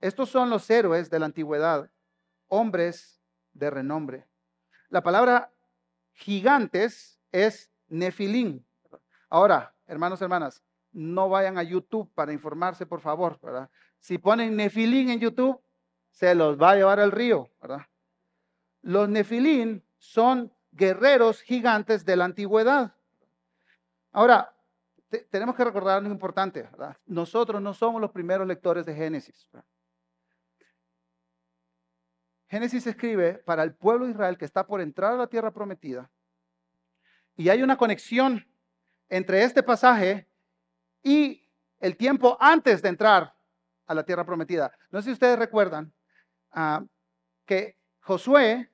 Estos 0.00 0.30
son 0.30 0.48
los 0.48 0.70
héroes 0.70 1.10
de 1.10 1.18
la 1.18 1.26
antigüedad, 1.26 1.90
hombres 2.48 3.20
de 3.52 3.70
renombre. 3.70 4.26
La 4.88 5.02
palabra 5.02 5.52
gigantes 6.12 7.20
es 7.32 7.70
nefilín. 7.88 8.64
Ahora, 9.28 9.74
hermanos, 9.86 10.22
hermanas, 10.22 10.62
no 10.92 11.28
vayan 11.28 11.58
a 11.58 11.62
YouTube 11.62 12.10
para 12.14 12.32
informarse, 12.32 12.86
por 12.86 13.00
favor. 13.00 13.38
Si 13.98 14.18
ponen 14.18 14.56
nefilín 14.56 15.10
en 15.10 15.20
YouTube, 15.20 15.60
se 16.10 16.34
los 16.34 16.60
va 16.60 16.72
a 16.72 16.76
llevar 16.76 17.00
al 17.00 17.12
río. 17.12 17.50
Los 18.82 19.08
nefilín 19.08 19.84
son 19.98 20.52
guerreros 20.72 21.42
gigantes 21.42 22.04
de 22.04 22.16
la 22.16 22.24
antigüedad. 22.24 22.94
Ahora, 24.12 24.54
tenemos 25.30 25.56
que 25.56 25.64
recordar 25.64 25.98
algo 25.98 26.10
importante. 26.10 26.68
Nosotros 27.06 27.60
no 27.60 27.74
somos 27.74 28.00
los 28.00 28.10
primeros 28.10 28.46
lectores 28.46 28.86
de 28.86 28.94
Génesis. 28.94 29.48
Génesis 32.48 32.86
escribe 32.86 33.34
para 33.34 33.62
el 33.62 33.74
pueblo 33.74 34.06
de 34.06 34.12
Israel 34.12 34.36
que 34.36 34.44
está 34.44 34.66
por 34.66 34.80
entrar 34.80 35.12
a 35.12 35.16
la 35.16 35.28
tierra 35.28 35.52
prometida. 35.52 36.10
Y 37.36 37.48
hay 37.48 37.62
una 37.62 37.76
conexión 37.76 38.44
entre 39.08 39.44
este 39.44 39.62
pasaje 39.62 40.29
y 41.02 41.42
el 41.78 41.96
tiempo 41.96 42.36
antes 42.40 42.82
de 42.82 42.88
entrar 42.88 43.34
a 43.86 43.94
la 43.94 44.04
tierra 44.04 44.24
prometida. 44.24 44.72
No 44.90 45.00
sé 45.00 45.06
si 45.06 45.12
ustedes 45.12 45.38
recuerdan 45.38 45.92
ah, 46.52 46.84
que 47.44 47.76
Josué 48.00 48.70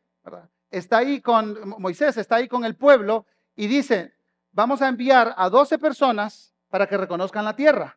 está 0.71 0.99
ahí 0.99 1.21
con 1.21 1.75
Moisés, 1.79 2.17
está 2.17 2.37
ahí 2.37 2.49
con 2.49 2.65
el 2.65 2.77
pueblo 2.77 3.27
y 3.55 3.67
dice, 3.67 4.15
vamos 4.53 4.83
a 4.83 4.89
enviar 4.89 5.35
a 5.37 5.49
12 5.49 5.79
personas 5.79 6.53
para 6.69 6.87
que 6.87 6.97
reconozcan 6.97 7.45
la 7.45 7.57
tierra. 7.57 7.97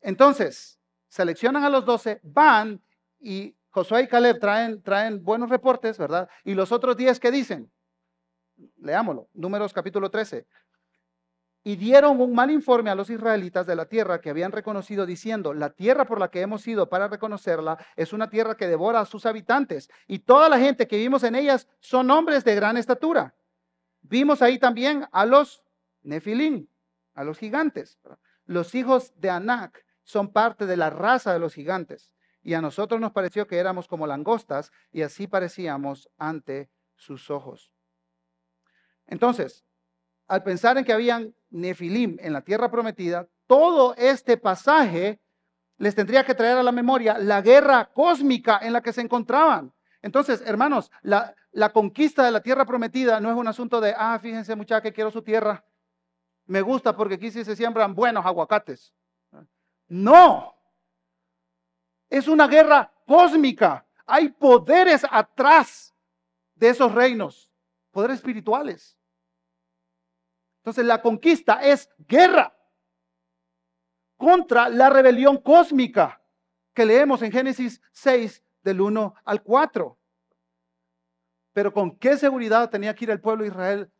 Entonces, 0.00 0.78
seleccionan 1.08 1.64
a 1.64 1.70
los 1.70 1.84
12, 1.84 2.20
van 2.22 2.82
y 3.20 3.56
Josué 3.70 4.02
y 4.02 4.08
Caleb 4.08 4.38
traen, 4.38 4.82
traen 4.82 5.24
buenos 5.24 5.48
reportes, 5.48 5.98
¿verdad? 5.98 6.28
Y 6.44 6.54
los 6.54 6.72
otros 6.72 6.96
10 6.96 7.18
que 7.18 7.30
dicen, 7.30 7.70
leámoslo, 8.78 9.28
números 9.32 9.72
capítulo 9.72 10.10
13. 10.10 10.46
Y 11.66 11.76
dieron 11.76 12.20
un 12.20 12.34
mal 12.34 12.50
informe 12.50 12.90
a 12.90 12.94
los 12.94 13.08
israelitas 13.08 13.66
de 13.66 13.74
la 13.74 13.86
tierra 13.86 14.20
que 14.20 14.28
habían 14.28 14.52
reconocido 14.52 15.06
diciendo, 15.06 15.54
la 15.54 15.70
tierra 15.70 16.04
por 16.04 16.20
la 16.20 16.28
que 16.28 16.42
hemos 16.42 16.68
ido 16.68 16.90
para 16.90 17.08
reconocerla 17.08 17.78
es 17.96 18.12
una 18.12 18.28
tierra 18.28 18.54
que 18.54 18.68
devora 18.68 19.00
a 19.00 19.06
sus 19.06 19.24
habitantes 19.24 19.90
y 20.06 20.18
toda 20.18 20.50
la 20.50 20.58
gente 20.58 20.86
que 20.86 20.96
vivimos 20.96 21.24
en 21.24 21.34
ellas 21.34 21.66
son 21.80 22.10
hombres 22.10 22.44
de 22.44 22.54
gran 22.54 22.76
estatura. 22.76 23.34
Vimos 24.02 24.42
ahí 24.42 24.58
también 24.58 25.06
a 25.10 25.24
los 25.24 25.64
Nefilín, 26.02 26.68
a 27.14 27.24
los 27.24 27.38
gigantes. 27.38 27.98
Los 28.44 28.74
hijos 28.74 29.14
de 29.16 29.30
Anak 29.30 29.86
son 30.02 30.30
parte 30.32 30.66
de 30.66 30.76
la 30.76 30.90
raza 30.90 31.32
de 31.32 31.38
los 31.38 31.54
gigantes 31.54 32.12
y 32.42 32.52
a 32.52 32.60
nosotros 32.60 33.00
nos 33.00 33.12
pareció 33.12 33.46
que 33.46 33.56
éramos 33.56 33.88
como 33.88 34.06
langostas 34.06 34.70
y 34.92 35.00
así 35.00 35.26
parecíamos 35.26 36.10
ante 36.18 36.68
sus 36.94 37.30
ojos. 37.30 37.72
Entonces, 39.06 39.64
al 40.26 40.42
pensar 40.42 40.78
en 40.78 40.84
que 40.84 40.92
habían 40.92 41.34
Nefilim 41.54 42.16
en 42.20 42.32
la 42.32 42.42
tierra 42.42 42.70
prometida, 42.70 43.28
todo 43.46 43.94
este 43.96 44.36
pasaje 44.36 45.20
les 45.78 45.94
tendría 45.94 46.24
que 46.24 46.34
traer 46.34 46.58
a 46.58 46.62
la 46.62 46.72
memoria 46.72 47.16
la 47.18 47.40
guerra 47.42 47.90
cósmica 47.92 48.58
en 48.60 48.72
la 48.72 48.82
que 48.82 48.92
se 48.92 49.00
encontraban. 49.00 49.72
Entonces, 50.02 50.42
hermanos, 50.44 50.90
la, 51.02 51.34
la 51.52 51.72
conquista 51.72 52.24
de 52.24 52.32
la 52.32 52.42
tierra 52.42 52.64
prometida 52.64 53.20
no 53.20 53.30
es 53.30 53.36
un 53.36 53.46
asunto 53.46 53.80
de, 53.80 53.94
ah, 53.96 54.18
fíjense 54.20 54.56
muchachos 54.56 54.82
que 54.82 54.92
quiero 54.92 55.10
su 55.10 55.22
tierra. 55.22 55.64
Me 56.46 56.60
gusta 56.60 56.94
porque 56.96 57.14
aquí 57.14 57.30
sí 57.30 57.44
se 57.44 57.56
siembran 57.56 57.94
buenos 57.94 58.26
aguacates. 58.26 58.92
No. 59.86 60.54
Es 62.10 62.26
una 62.28 62.48
guerra 62.48 62.92
cósmica. 63.06 63.86
Hay 64.06 64.28
poderes 64.28 65.06
atrás 65.08 65.94
de 66.54 66.68
esos 66.68 66.92
reinos, 66.92 67.50
poderes 67.90 68.16
espirituales. 68.16 68.98
Entonces 70.64 70.86
la 70.86 71.02
conquista 71.02 71.60
es 71.62 71.90
guerra 71.98 72.56
contra 74.16 74.70
la 74.70 74.88
rebelión 74.88 75.36
cósmica 75.36 76.22
que 76.72 76.86
leemos 76.86 77.20
en 77.20 77.30
Génesis 77.30 77.82
6 77.92 78.42
del 78.62 78.80
1 78.80 79.14
al 79.26 79.42
4. 79.42 79.98
Pero 81.52 81.70
¿con 81.70 81.98
qué 81.98 82.16
seguridad 82.16 82.70
tenía 82.70 82.94
que 82.94 83.04
ir 83.04 83.10
el 83.10 83.20
pueblo 83.20 83.44
de 83.44 83.50
Israel 83.50 83.92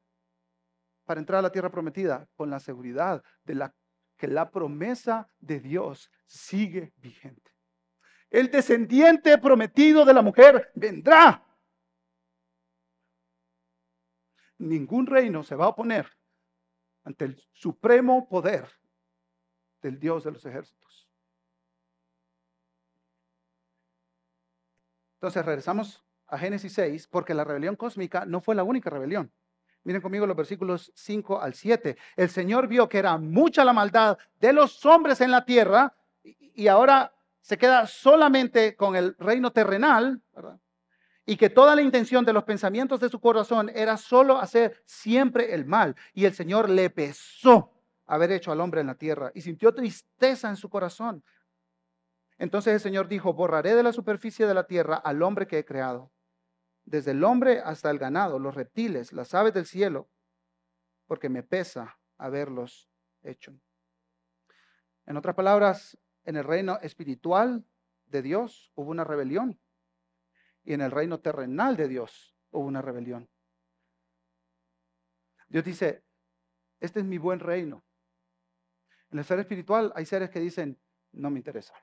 para 1.05 1.20
entrar 1.20 1.40
a 1.40 1.42
la 1.42 1.53
tierra 1.53 1.70
prometida? 1.70 2.27
Con 2.35 2.48
la 2.48 2.59
seguridad 2.59 3.22
de 3.44 3.57
la, 3.57 3.74
que 4.16 4.27
la 4.27 4.50
promesa 4.50 5.29
de 5.40 5.61
Dios 5.61 6.11
sigue 6.24 6.94
vigente. 6.96 7.53
El 8.31 8.50
descendiente 8.50 9.37
prometido 9.37 10.07
de 10.07 10.14
la 10.14 10.22
mujer 10.22 10.72
vendrá. 10.74 11.44
Ningún 14.57 15.07
reino 15.07 15.42
se 15.42 15.57
va 15.57 15.66
a 15.66 15.68
oponer 15.68 16.11
ante 17.05 17.27
el 17.27 17.43
supremo 17.53 18.29
poder 18.29 18.69
del 19.83 19.99
Dios 19.99 20.25
de 20.25 20.33
los 20.33 20.45
ejércitos. 20.45 21.09
Entonces 25.17 25.45
regresamos 25.45 26.05
a 26.27 26.38
Génesis 26.38 26.73
6 26.73 27.07
porque 27.09 27.35
la 27.35 27.45
rebelión 27.45 27.77
cósmica 27.77 28.25
no 28.27 28.40
fue 28.40 28.55
la 28.55 28.64
única 28.64 28.90
rebelión. 28.90 29.33
Miren 29.85 30.01
conmigo 30.01 30.27
los 30.27 30.37
versículos 30.37 30.90
5 30.95 31.40
al 31.40 31.55
7. 31.55 31.97
El 32.17 32.31
Señor 32.31 32.69
vio 32.69 32.88
que 32.88 32.99
era 32.99 33.17
mucha 33.19 33.64
la 33.64 33.75
maldad 33.75 34.19
de 34.40 34.53
los 34.53 34.85
hombres 34.87 35.21
en 35.21 35.31
la 35.31 35.45
tierra 35.45 35.95
y 36.23 36.69
ahora 36.69 37.14
se 37.43 37.59
queda 37.59 37.87
solamente 37.87 38.75
con 38.77 38.97
el 38.97 39.14
reino 39.19 39.53
terrenal, 39.53 40.23
¿verdad? 40.35 40.59
Y 41.27 41.37
que 41.37 41.51
toda 41.51 41.75
la 41.75 41.83
intención 41.83 42.25
de 42.25 42.33
los 42.33 42.45
pensamientos 42.45 43.01
de 43.01 43.09
su 43.09 43.21
corazón 43.21 43.71
era 43.75 43.97
solo 43.97 44.39
hacer 44.39 44.83
siempre 44.85 45.55
el 45.55 45.65
mal. 45.65 45.97
Y 46.13 46.27
el 46.27 46.35
Señor 46.35 46.69
le 46.69 46.91
pesó 46.91 47.73
haber 48.07 48.33
hecho 48.33 48.53
al 48.53 48.61
hombre 48.61 48.83
en 48.83 48.89
la 48.89 48.97
tierra 48.97 49.33
y 49.35 49.41
sintió 49.41 49.73
tristeza 49.73 50.51
en 50.51 50.57
su 50.57 50.69
corazón. 50.69 51.25
Entonces 52.37 52.75
el 52.75 52.81
Señor 52.81 53.09
dijo, 53.09 53.33
borraré 53.33 53.75
de 53.75 53.83
la 53.83 53.93
superficie 53.93 54.47
de 54.47 54.55
la 54.55 54.67
tierra 54.67 54.97
al 54.97 55.23
hombre 55.23 55.47
que 55.47 55.59
he 55.59 55.65
creado, 55.65 56.13
desde 56.85 57.13
el 57.13 57.25
hombre 57.25 57.61
hasta 57.61 57.91
el 57.91 57.99
ganado, 57.99 58.39
los 58.39 58.55
reptiles, 58.55 59.13
las 59.13 59.35
aves 59.35 59.55
del 59.55 59.65
cielo, 59.65 60.11
porque 61.07 61.29
me 61.29 61.43
pesa 61.43 61.99
haberlos 62.19 62.91
hecho. 63.23 63.55
En 65.07 65.17
otras 65.17 65.35
palabras, 65.35 65.97
en 66.25 66.37
el 66.37 66.45
reino 66.45 66.79
espiritual 66.83 67.65
de 68.07 68.23
Dios 68.23 68.73
hubo 68.75 68.91
una 68.91 69.05
rebelión 69.05 69.59
y 70.64 70.72
en 70.72 70.81
el 70.81 70.90
reino 70.90 71.20
terrenal 71.20 71.77
de 71.77 71.88
Dios 71.88 72.35
hubo 72.50 72.66
una 72.66 72.83
rebelión. 72.83 73.29
Dios 75.48 75.64
dice, 75.64 76.03
este 76.81 77.00
es 77.00 77.07
mi 77.07 77.18
buen 77.18 77.38
reino. 77.38 77.85
En 79.11 79.18
el 79.18 79.24
ser 79.24 79.38
espiritual 79.38 79.92
hay 79.94 80.07
seres 80.07 80.31
que 80.31 80.40
dicen, 80.40 80.79
no 81.12 81.31
me 81.31 81.38
interesa. 81.38 81.74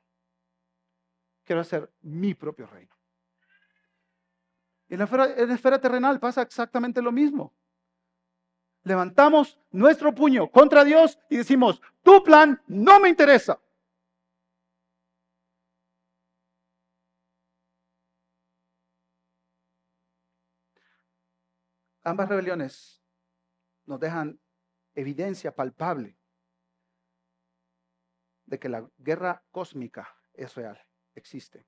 Quiero 1.43 1.61
hacer 1.61 1.91
mi 2.01 2.33
propio 2.33 2.65
reino. 2.67 2.93
Y 4.89 4.95
en 4.95 4.99
la, 4.99 5.05
esfera, 5.05 5.33
en 5.37 5.47
la 5.47 5.55
esfera 5.55 5.79
terrenal 5.79 6.19
pasa 6.19 6.41
exactamente 6.41 7.01
lo 7.01 7.11
mismo. 7.11 7.53
Levantamos 8.83 9.57
nuestro 9.71 10.13
puño 10.13 10.49
contra 10.49 10.83
Dios 10.83 11.17
y 11.29 11.37
decimos, 11.37 11.81
tu 12.03 12.23
plan 12.23 12.61
no 12.67 12.99
me 12.99 13.09
interesa. 13.09 13.59
Ambas 22.03 22.29
rebeliones 22.29 23.01
nos 23.85 23.99
dejan 23.99 24.39
evidencia 24.95 25.55
palpable 25.55 26.17
de 28.45 28.59
que 28.59 28.69
la 28.69 28.87
guerra 28.97 29.43
cósmica 29.51 30.09
es 30.33 30.55
real, 30.55 30.79
existe. 31.15 31.65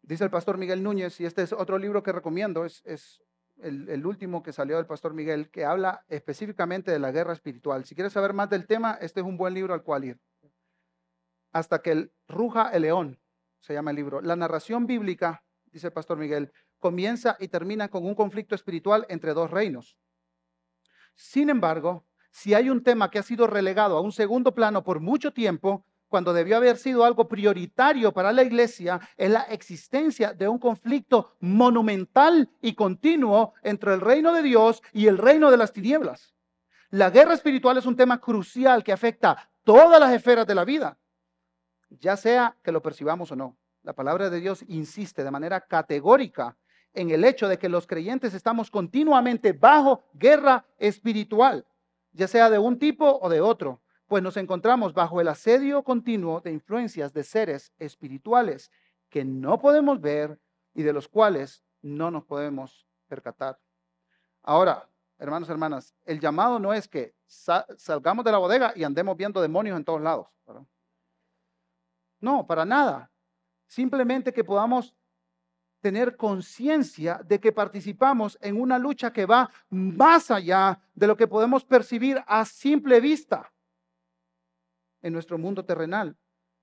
Dice 0.00 0.24
el 0.24 0.30
pastor 0.30 0.58
Miguel 0.58 0.82
Núñez, 0.82 1.20
y 1.20 1.26
este 1.26 1.42
es 1.42 1.52
otro 1.52 1.78
libro 1.78 2.02
que 2.02 2.10
recomiendo, 2.10 2.64
es, 2.64 3.22
el, 3.58 3.88
el, 3.88 4.04
último 4.04 4.42
que 4.42 4.52
salió 4.52 4.76
del 4.76 4.86
pastor 4.86 5.14
Miguel, 5.14 5.50
que 5.50 5.64
habla 5.64 6.04
específicamente 6.08 6.90
de 6.90 6.98
la 6.98 7.12
guerra 7.12 7.34
espiritual. 7.34 7.84
Si 7.84 7.94
quieres 7.94 8.12
saber 8.12 8.32
más 8.32 8.50
del 8.50 8.66
tema, 8.66 8.98
este 9.00 9.20
es 9.20 9.26
un 9.26 9.36
buen 9.36 9.54
libro 9.54 9.74
al 9.74 9.84
cual 9.84 10.04
ir. 10.04 10.20
Hasta 11.52 11.82
que 11.82 11.92
el, 11.92 12.12
ruja 12.26 12.70
el 12.70 12.82
león, 12.82 13.20
se 13.60 13.74
llama 13.74 13.90
el 13.90 13.96
libro. 13.96 14.20
La 14.20 14.34
narración 14.34 14.86
bíblica, 14.86 15.44
dice 15.66 15.88
el 15.88 15.92
pastor 15.92 16.18
Miguel, 16.18 16.52
comienza 16.82 17.38
y 17.40 17.48
termina 17.48 17.88
con 17.88 18.04
un 18.04 18.14
conflicto 18.14 18.54
espiritual 18.54 19.06
entre 19.08 19.32
dos 19.32 19.50
reinos. 19.50 19.96
Sin 21.14 21.48
embargo, 21.48 22.04
si 22.30 22.52
hay 22.52 22.68
un 22.68 22.82
tema 22.82 23.10
que 23.10 23.18
ha 23.18 23.22
sido 23.22 23.46
relegado 23.46 23.96
a 23.96 24.00
un 24.00 24.12
segundo 24.12 24.54
plano 24.54 24.82
por 24.82 25.00
mucho 25.00 25.32
tiempo, 25.32 25.86
cuando 26.08 26.34
debió 26.34 26.58
haber 26.58 26.76
sido 26.76 27.04
algo 27.04 27.26
prioritario 27.28 28.12
para 28.12 28.32
la 28.32 28.42
iglesia, 28.42 29.00
es 29.16 29.30
la 29.30 29.42
existencia 29.42 30.34
de 30.34 30.48
un 30.48 30.58
conflicto 30.58 31.36
monumental 31.40 32.50
y 32.60 32.74
continuo 32.74 33.54
entre 33.62 33.94
el 33.94 34.00
reino 34.00 34.34
de 34.34 34.42
Dios 34.42 34.82
y 34.92 35.06
el 35.06 35.16
reino 35.16 35.50
de 35.50 35.56
las 35.56 35.72
tinieblas. 35.72 36.34
La 36.90 37.08
guerra 37.08 37.32
espiritual 37.32 37.78
es 37.78 37.86
un 37.86 37.96
tema 37.96 38.20
crucial 38.20 38.84
que 38.84 38.92
afecta 38.92 39.50
todas 39.62 39.98
las 39.98 40.12
esferas 40.12 40.46
de 40.46 40.54
la 40.54 40.66
vida, 40.66 40.98
ya 41.88 42.16
sea 42.18 42.58
que 42.62 42.72
lo 42.72 42.82
percibamos 42.82 43.32
o 43.32 43.36
no. 43.36 43.56
La 43.82 43.94
palabra 43.94 44.30
de 44.30 44.40
Dios 44.40 44.64
insiste 44.68 45.24
de 45.24 45.30
manera 45.30 45.62
categórica 45.62 46.56
en 46.94 47.10
el 47.10 47.24
hecho 47.24 47.48
de 47.48 47.58
que 47.58 47.68
los 47.68 47.86
creyentes 47.86 48.34
estamos 48.34 48.70
continuamente 48.70 49.52
bajo 49.52 50.02
guerra 50.14 50.64
espiritual, 50.78 51.66
ya 52.12 52.28
sea 52.28 52.50
de 52.50 52.58
un 52.58 52.78
tipo 52.78 53.18
o 53.20 53.28
de 53.28 53.40
otro, 53.40 53.80
pues 54.06 54.22
nos 54.22 54.36
encontramos 54.36 54.92
bajo 54.92 55.20
el 55.20 55.28
asedio 55.28 55.82
continuo 55.82 56.40
de 56.40 56.52
influencias 56.52 57.12
de 57.14 57.24
seres 57.24 57.72
espirituales 57.78 58.70
que 59.08 59.24
no 59.24 59.58
podemos 59.58 60.00
ver 60.00 60.38
y 60.74 60.82
de 60.82 60.92
los 60.92 61.08
cuales 61.08 61.64
no 61.80 62.10
nos 62.10 62.24
podemos 62.24 62.86
percatar. 63.08 63.58
Ahora, 64.42 64.88
hermanos 65.18 65.48
hermanas, 65.48 65.94
el 66.04 66.20
llamado 66.20 66.58
no 66.58 66.74
es 66.74 66.88
que 66.88 67.14
salgamos 67.26 68.24
de 68.24 68.32
la 68.32 68.38
bodega 68.38 68.72
y 68.76 68.84
andemos 68.84 69.16
viendo 69.16 69.40
demonios 69.40 69.76
en 69.76 69.84
todos 69.84 70.00
lados. 70.00 70.28
No, 72.20 72.46
para 72.46 72.64
nada. 72.64 73.10
Simplemente 73.66 74.32
que 74.32 74.44
podamos 74.44 74.94
tener 75.82 76.16
conciencia 76.16 77.20
de 77.24 77.40
que 77.40 77.52
participamos 77.52 78.38
en 78.40 78.58
una 78.58 78.78
lucha 78.78 79.12
que 79.12 79.26
va 79.26 79.50
más 79.68 80.30
allá 80.30 80.80
de 80.94 81.08
lo 81.08 81.16
que 81.16 81.26
podemos 81.26 81.64
percibir 81.64 82.22
a 82.26 82.44
simple 82.44 83.00
vista 83.00 83.52
en 85.02 85.12
nuestro 85.12 85.36
mundo 85.38 85.64
terrenal. 85.64 86.16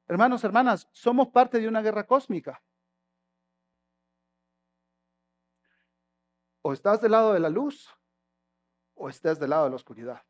Hermanos, 0.08 0.44
hermanas, 0.46 0.88
somos 0.94 1.28
parte 1.28 1.60
de 1.60 1.68
una 1.68 1.82
guerra 1.82 2.08
cósmica. 2.08 2.64
O 6.62 6.72
estás 6.72 7.02
del 7.02 7.12
lado 7.12 7.34
de 7.34 7.42
la 7.42 7.50
luz 7.50 7.94
o 8.96 9.10
estás 9.10 9.38
del 9.38 9.50
lado 9.50 9.66
de 9.66 9.70
la 9.72 9.76
oscuridad. 9.76 10.24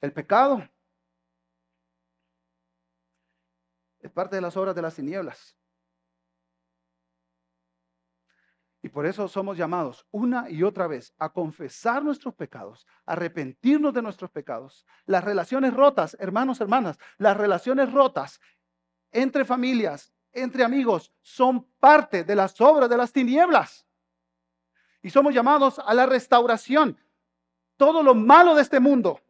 El 0.00 0.12
pecado 0.14 0.66
es 4.00 4.10
parte 4.10 4.36
de 4.36 4.42
las 4.42 4.56
obras 4.56 4.74
de 4.74 4.82
las 4.82 4.94
tinieblas. 4.94 5.58
Y 8.80 8.88
por 8.88 9.06
eso 9.06 9.26
somos 9.26 9.56
llamados 9.56 10.06
una 10.10 10.48
y 10.48 10.62
otra 10.62 10.86
vez 10.86 11.12
a 11.18 11.30
confesar 11.30 12.02
nuestros 12.04 12.34
pecados, 12.34 12.86
a 13.06 13.12
arrepentirnos 13.12 13.92
de 13.92 14.02
nuestros 14.02 14.30
pecados. 14.30 14.86
Las 15.04 15.24
relaciones 15.24 15.74
rotas, 15.74 16.16
hermanos, 16.20 16.60
hermanas, 16.60 16.98
las 17.16 17.36
relaciones 17.36 17.92
rotas 17.92 18.40
entre 19.10 19.44
familias, 19.44 20.12
entre 20.32 20.62
amigos, 20.62 21.12
son 21.22 21.64
parte 21.80 22.22
de 22.22 22.36
las 22.36 22.60
obras 22.60 22.88
de 22.88 22.96
las 22.96 23.12
tinieblas. 23.12 23.84
Y 25.02 25.10
somos 25.10 25.34
llamados 25.34 25.80
a 25.80 25.92
la 25.94 26.06
restauración. 26.06 26.96
Todo 27.76 28.02
lo 28.02 28.14
malo 28.14 28.54
de 28.54 28.62
este 28.62 28.78
mundo 28.78 29.20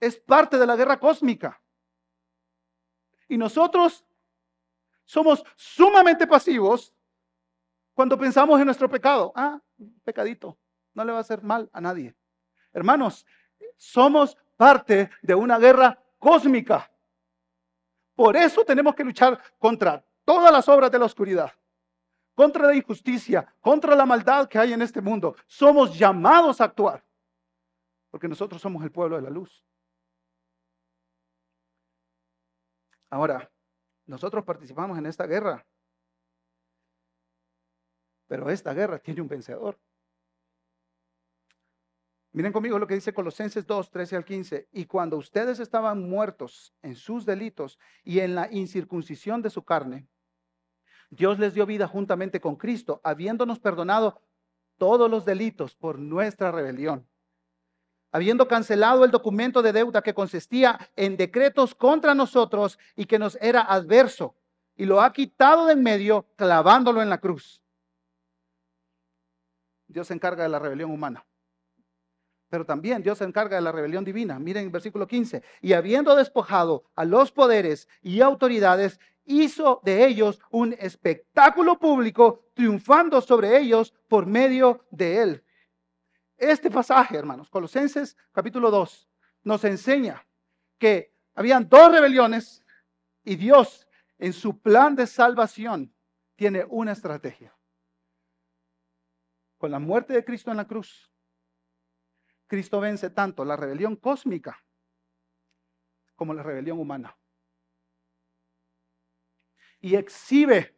es 0.00 0.16
parte 0.16 0.56
de 0.58 0.66
la 0.66 0.76
guerra 0.76 0.98
cósmica. 0.98 1.60
Y 3.28 3.36
nosotros 3.36 4.04
somos 5.04 5.44
sumamente 5.56 6.26
pasivos 6.26 6.94
cuando 7.94 8.18
pensamos 8.18 8.58
en 8.58 8.66
nuestro 8.66 8.88
pecado. 8.88 9.32
Ah, 9.34 9.60
pecadito, 10.04 10.58
no 10.94 11.04
le 11.04 11.12
va 11.12 11.18
a 11.18 11.22
hacer 11.22 11.42
mal 11.42 11.68
a 11.72 11.80
nadie. 11.80 12.14
Hermanos, 12.72 13.26
somos 13.76 14.36
parte 14.56 15.10
de 15.22 15.34
una 15.34 15.58
guerra 15.58 15.98
cósmica. 16.18 16.90
Por 18.14 18.36
eso 18.36 18.64
tenemos 18.64 18.94
que 18.94 19.04
luchar 19.04 19.40
contra 19.58 20.04
todas 20.24 20.52
las 20.52 20.68
obras 20.68 20.90
de 20.90 20.98
la 20.98 21.06
oscuridad, 21.06 21.52
contra 22.34 22.66
la 22.66 22.74
injusticia, 22.74 23.54
contra 23.60 23.96
la 23.96 24.06
maldad 24.06 24.48
que 24.48 24.58
hay 24.58 24.72
en 24.72 24.82
este 24.82 25.00
mundo. 25.00 25.34
Somos 25.46 25.98
llamados 25.98 26.60
a 26.60 26.64
actuar, 26.64 27.04
porque 28.10 28.28
nosotros 28.28 28.60
somos 28.60 28.82
el 28.84 28.92
pueblo 28.92 29.16
de 29.16 29.22
la 29.22 29.30
luz. 29.30 29.64
Ahora, 33.10 33.50
nosotros 34.06 34.44
participamos 34.44 34.98
en 34.98 35.06
esta 35.06 35.26
guerra, 35.26 35.66
pero 38.32 38.48
esta 38.48 38.72
guerra 38.72 38.98
tiene 38.98 39.20
un 39.20 39.28
vencedor. 39.28 39.78
Miren 42.32 42.50
conmigo 42.50 42.78
lo 42.78 42.86
que 42.86 42.94
dice 42.94 43.12
Colosenses 43.12 43.66
2, 43.66 43.90
13 43.90 44.16
al 44.16 44.24
15. 44.24 44.68
Y 44.72 44.86
cuando 44.86 45.18
ustedes 45.18 45.60
estaban 45.60 46.08
muertos 46.08 46.72
en 46.80 46.94
sus 46.94 47.26
delitos 47.26 47.78
y 48.02 48.20
en 48.20 48.34
la 48.34 48.50
incircuncisión 48.50 49.42
de 49.42 49.50
su 49.50 49.64
carne, 49.64 50.08
Dios 51.10 51.38
les 51.38 51.52
dio 51.52 51.66
vida 51.66 51.86
juntamente 51.86 52.40
con 52.40 52.56
Cristo, 52.56 53.02
habiéndonos 53.04 53.58
perdonado 53.58 54.22
todos 54.78 55.10
los 55.10 55.26
delitos 55.26 55.74
por 55.74 55.98
nuestra 55.98 56.50
rebelión 56.50 57.06
habiendo 58.14 58.46
cancelado 58.46 59.06
el 59.06 59.10
documento 59.10 59.62
de 59.62 59.72
deuda 59.72 60.02
que 60.02 60.12
consistía 60.12 60.90
en 60.96 61.16
decretos 61.16 61.74
contra 61.74 62.14
nosotros 62.14 62.78
y 62.94 63.06
que 63.06 63.18
nos 63.18 63.38
era 63.40 63.62
adverso, 63.62 64.36
y 64.76 64.84
lo 64.84 65.00
ha 65.00 65.14
quitado 65.14 65.64
de 65.64 65.72
en 65.72 65.82
medio 65.82 66.26
clavándolo 66.36 67.00
en 67.00 67.08
la 67.08 67.16
cruz. 67.16 67.61
Dios 69.92 70.08
se 70.08 70.14
encarga 70.14 70.42
de 70.42 70.48
la 70.48 70.58
rebelión 70.58 70.90
humana. 70.90 71.24
Pero 72.48 72.66
también 72.66 73.02
Dios 73.02 73.18
se 73.18 73.24
encarga 73.24 73.56
de 73.56 73.62
la 73.62 73.72
rebelión 73.72 74.04
divina. 74.04 74.38
Miren 74.38 74.64
el 74.64 74.70
versículo 74.70 75.06
15. 75.06 75.42
Y 75.60 75.72
habiendo 75.72 76.14
despojado 76.14 76.84
a 76.94 77.04
los 77.04 77.32
poderes 77.32 77.88
y 78.02 78.20
autoridades, 78.20 79.00
hizo 79.24 79.80
de 79.84 80.06
ellos 80.06 80.40
un 80.50 80.74
espectáculo 80.78 81.78
público, 81.78 82.46
triunfando 82.54 83.20
sobre 83.20 83.58
ellos 83.58 83.94
por 84.08 84.26
medio 84.26 84.86
de 84.90 85.22
él. 85.22 85.44
Este 86.36 86.70
pasaje, 86.70 87.16
hermanos, 87.16 87.48
Colosenses 87.48 88.16
capítulo 88.32 88.70
2, 88.70 89.08
nos 89.44 89.64
enseña 89.64 90.26
que 90.78 91.14
habían 91.34 91.68
dos 91.68 91.92
rebeliones 91.92 92.62
y 93.24 93.36
Dios 93.36 93.86
en 94.18 94.32
su 94.32 94.60
plan 94.60 94.96
de 94.96 95.06
salvación 95.06 95.94
tiene 96.36 96.66
una 96.68 96.92
estrategia. 96.92 97.54
Con 99.62 99.70
la 99.70 99.78
muerte 99.78 100.12
de 100.12 100.24
Cristo 100.24 100.50
en 100.50 100.56
la 100.56 100.66
cruz, 100.66 101.08
Cristo 102.48 102.80
vence 102.80 103.10
tanto 103.10 103.44
la 103.44 103.54
rebelión 103.54 103.94
cósmica 103.94 104.60
como 106.16 106.34
la 106.34 106.42
rebelión 106.42 106.80
humana. 106.80 107.16
Y 109.78 109.94
exhibe 109.94 110.76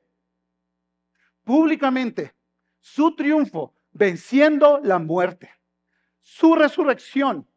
públicamente 1.44 2.34
su 2.78 3.16
triunfo 3.16 3.74
venciendo 3.90 4.78
la 4.80 4.98
muerte. 4.98 5.50
Su 6.20 6.54
resurrección 6.54 7.48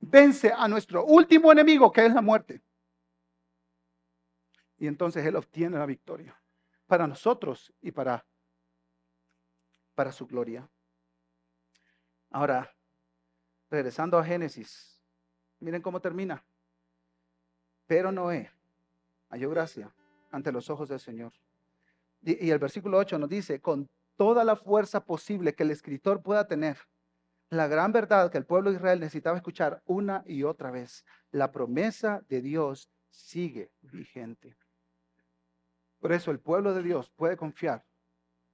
vence 0.00 0.52
a 0.54 0.68
nuestro 0.68 1.06
último 1.06 1.50
enemigo, 1.50 1.90
que 1.90 2.04
es 2.04 2.12
la 2.12 2.20
muerte. 2.20 2.60
Y 4.76 4.86
entonces 4.86 5.24
Él 5.24 5.34
obtiene 5.34 5.78
la 5.78 5.86
victoria 5.86 6.38
para 6.86 7.06
nosotros 7.06 7.72
y 7.80 7.90
para, 7.90 8.26
para 9.94 10.12
su 10.12 10.26
gloria. 10.26 10.68
Ahora, 12.30 12.74
regresando 13.70 14.18
a 14.18 14.24
Génesis, 14.24 15.02
miren 15.60 15.82
cómo 15.82 16.00
termina. 16.00 16.44
Pero 17.86 18.10
Noé 18.10 18.50
halló 19.28 19.50
gracia 19.50 19.92
ante 20.30 20.52
los 20.52 20.70
ojos 20.70 20.88
del 20.88 21.00
Señor. 21.00 21.32
Y, 22.22 22.50
el 22.50 22.58
versículo 22.58 22.98
8 22.98 23.18
nos 23.18 23.28
dice, 23.28 23.60
con 23.60 23.90
toda 24.16 24.44
la 24.44 24.56
fuerza 24.56 25.04
posible 25.04 25.54
que 25.54 25.62
el 25.64 25.70
escritor 25.70 26.22
pueda 26.22 26.46
tener. 26.46 26.78
La 27.50 27.66
gran 27.66 27.92
verdad 27.92 28.30
que 28.30 28.38
el 28.38 28.46
pueblo 28.46 28.70
de 28.70 28.76
Israel 28.76 29.00
necesitaba 29.00 29.36
escuchar 29.36 29.82
una 29.84 30.22
y 30.26 30.42
otra 30.42 30.70
vez. 30.70 31.04
La 31.30 31.52
promesa 31.52 32.22
de 32.28 32.40
Dios 32.40 32.88
sigue 33.10 33.72
vigente. 33.80 34.56
Por 35.98 36.12
eso 36.12 36.30
el 36.30 36.40
pueblo 36.40 36.74
de 36.74 36.82
Dios 36.82 37.10
puede 37.10 37.36
confiar 37.36 37.84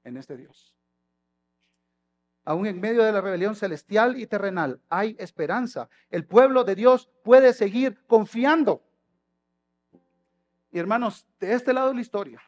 en 0.05 0.17
este 0.17 0.37
Dios. 0.37 0.78
Aún 2.49 2.67
en 2.67 2.81
medio 2.81 3.05
de 3.05 3.13
la 3.13 3.21
rebelión 3.21 3.55
celestial 3.55 4.19
y 4.19 4.27
terrenal 4.27 4.81
hay 4.89 5.15
esperanza. 5.19 5.91
El 6.09 6.25
pueblo 6.25 6.65
de 6.65 6.75
Dios 6.75 7.11
puede 7.23 7.53
seguir 7.53 8.03
confiando. 8.07 8.83
Y 10.71 10.79
hermanos, 10.79 11.27
de 11.41 11.53
este 11.53 11.75
lado 11.75 11.89
de 11.89 11.97
la 11.97 12.01
historia, 12.01 12.41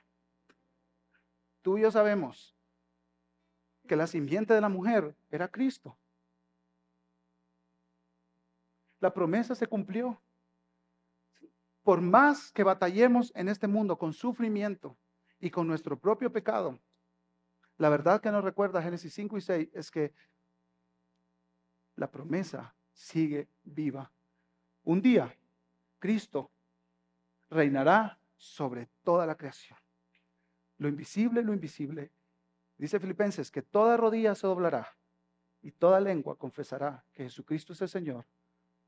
tú 1.60 1.76
y 1.76 1.82
yo 1.82 1.90
sabemos 1.90 2.56
que 3.86 3.94
la 3.94 4.06
simiente 4.06 4.54
de 4.54 4.62
la 4.62 4.70
mujer 4.70 5.14
era 5.30 5.48
Cristo. 5.48 5.98
La 9.00 9.12
promesa 9.12 9.54
se 9.54 9.66
cumplió. 9.66 10.18
Por 11.82 12.00
más 12.00 12.52
que 12.52 12.64
batallemos 12.64 13.32
en 13.34 13.50
este 13.50 13.66
mundo 13.66 13.98
con 13.98 14.14
sufrimiento 14.14 14.96
y 15.40 15.50
con 15.50 15.66
nuestro 15.66 15.98
propio 15.98 16.32
pecado, 16.32 16.78
la 17.80 17.88
verdad 17.88 18.20
que 18.20 18.30
nos 18.30 18.44
recuerda 18.44 18.82
Génesis 18.82 19.12
5 19.14 19.38
y 19.38 19.40
6 19.40 19.68
es 19.72 19.90
que 19.90 20.12
la 21.96 22.10
promesa 22.10 22.74
sigue 22.92 23.48
viva. 23.64 24.12
Un 24.84 25.02
día, 25.02 25.34
Cristo 25.98 26.50
reinará 27.50 28.18
sobre 28.36 28.88
toda 29.02 29.26
la 29.26 29.34
creación. 29.34 29.78
Lo 30.78 30.88
invisible, 30.88 31.42
lo 31.42 31.52
invisible, 31.52 32.12
Dice 32.80 32.98
Filipenses 32.98 33.50
que 33.50 33.60
toda 33.60 33.98
rodilla 33.98 34.34
se 34.34 34.46
doblará 34.46 34.88
y 35.60 35.70
toda 35.70 36.00
lengua 36.00 36.34
confesará 36.36 37.04
que 37.12 37.24
Jesucristo 37.24 37.74
es 37.74 37.82
el 37.82 37.90
Señor 37.90 38.24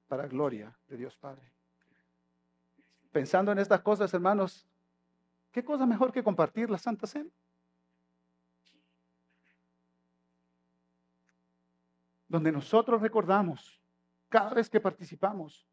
para 0.09 0.27
gloria 0.27 0.75
de 0.89 0.97
Dios 0.97 1.15
Padre. 1.19 1.53
Pensando 3.11 3.53
en 3.53 3.59
estas 3.59 3.83
cosas, 3.83 4.15
hermanos, 4.15 4.67
¿qué 5.51 5.63
cosa 5.63 5.85
mejor 5.85 6.11
que 6.11 6.25
compartir 6.25 6.71
la 6.71 6.79
Santa 6.79 7.07
Cena? 7.07 7.29
Donde 12.33 12.51
nosotros 12.51 13.03
recordamos 13.03 13.79
cada 14.31 14.55
vez 14.55 14.71
que 14.71 14.81
participamos 14.81 15.69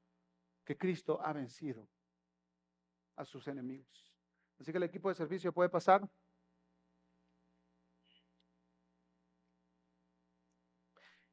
que 0.66 0.78
Cristo 0.78 1.18
ha 1.24 1.32
vencido 1.32 1.88
a 3.16 3.24
sus 3.24 3.48
enemigos. 3.48 4.14
Así 4.60 4.70
que 4.70 4.78
el 4.78 4.84
equipo 4.84 5.08
de 5.08 5.16
servicio 5.16 5.54
puede 5.54 5.70
pasar. 5.70 6.06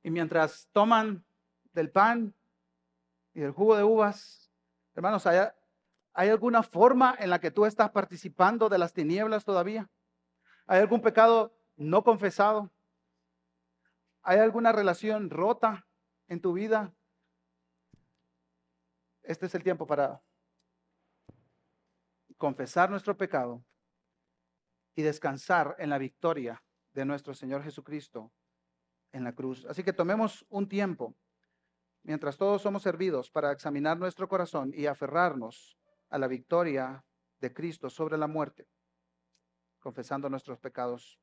Y 0.05 0.11
mientras 0.12 0.68
toman 0.70 1.24
del 1.72 1.91
pan 1.91 2.33
y 3.35 3.41
del 3.41 3.51
jugo 3.51 3.77
de 3.77 3.83
uvas, 3.83 4.53
hermanos, 4.95 5.27
¿hay, 5.27 5.41
¿hay 6.12 6.29
alguna 6.29 6.62
forma 6.62 7.16
en 7.18 7.31
la 7.31 7.41
que 7.41 7.51
tú 7.51 7.66
estás 7.66 7.91
participando 7.91 8.68
de 8.68 8.79
las 8.79 8.93
tinieblas 8.93 9.45
todavía? 9.45 9.91
¿Hay 10.68 10.79
algún 10.79 11.03
pecado 11.03 11.53
no 11.74 12.05
confesado? 12.05 12.70
¿Hay 14.29 14.41
alguna 14.41 14.72
relación 14.72 15.31
rota 15.31 15.87
en 16.27 16.41
tu 16.41 16.53
vida? 16.53 16.93
Este 19.22 19.47
es 19.47 19.55
el 19.55 19.62
tiempo 19.62 19.87
para 19.87 20.20
confesar 22.37 22.91
nuestro 22.91 23.16
pecado 23.16 23.64
y 24.97 25.03
descansar 25.03 25.77
en 25.79 25.91
la 25.91 25.99
victoria 25.99 26.61
de 26.93 27.05
nuestro 27.05 27.35
Señor 27.35 27.62
Jesucristo 27.62 28.33
en 29.12 29.22
la 29.22 29.33
cruz. 29.33 29.64
Así 29.66 29.85
que 29.85 29.93
tomemos 29.93 30.45
un 30.49 30.68
tiempo, 30.68 31.14
mientras 32.03 32.37
todos 32.37 32.62
somos 32.62 32.83
servidos, 32.83 33.31
para 33.31 33.53
examinar 33.53 33.97
nuestro 33.97 34.29
corazón 34.29 34.72
y 34.74 34.87
aferrarnos 34.87 35.79
a 36.09 36.18
la 36.18 36.27
victoria 36.27 37.05
de 37.39 37.55
Cristo 37.55 37.89
sobre 37.89 38.18
la 38.18 38.27
muerte, 38.27 38.66
confesando 39.79 40.29
nuestros 40.29 40.59
pecados. 40.59 41.20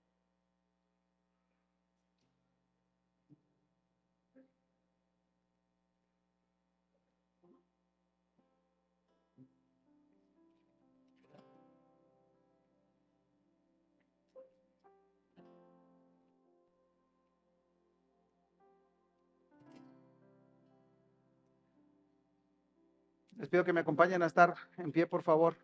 Les 23.43 23.49
pido 23.49 23.65
que 23.65 23.73
me 23.73 23.81
acompañen 23.81 24.23
a 24.23 24.27
estar 24.27 24.55
en 24.77 24.93
pie, 24.93 25.05
por 25.05 25.21
favor. 25.21 25.57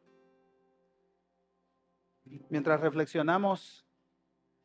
Mientras 2.49 2.81
reflexionamos 2.81 3.87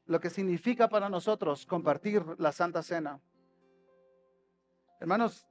lo 0.06 0.18
que 0.18 0.30
significa 0.30 0.88
para 0.88 1.08
nosotros 1.08 1.64
compartir 1.64 2.24
la 2.38 2.50
Santa 2.50 2.82
Cena. 2.82 3.20
Hermanos, 4.98 5.46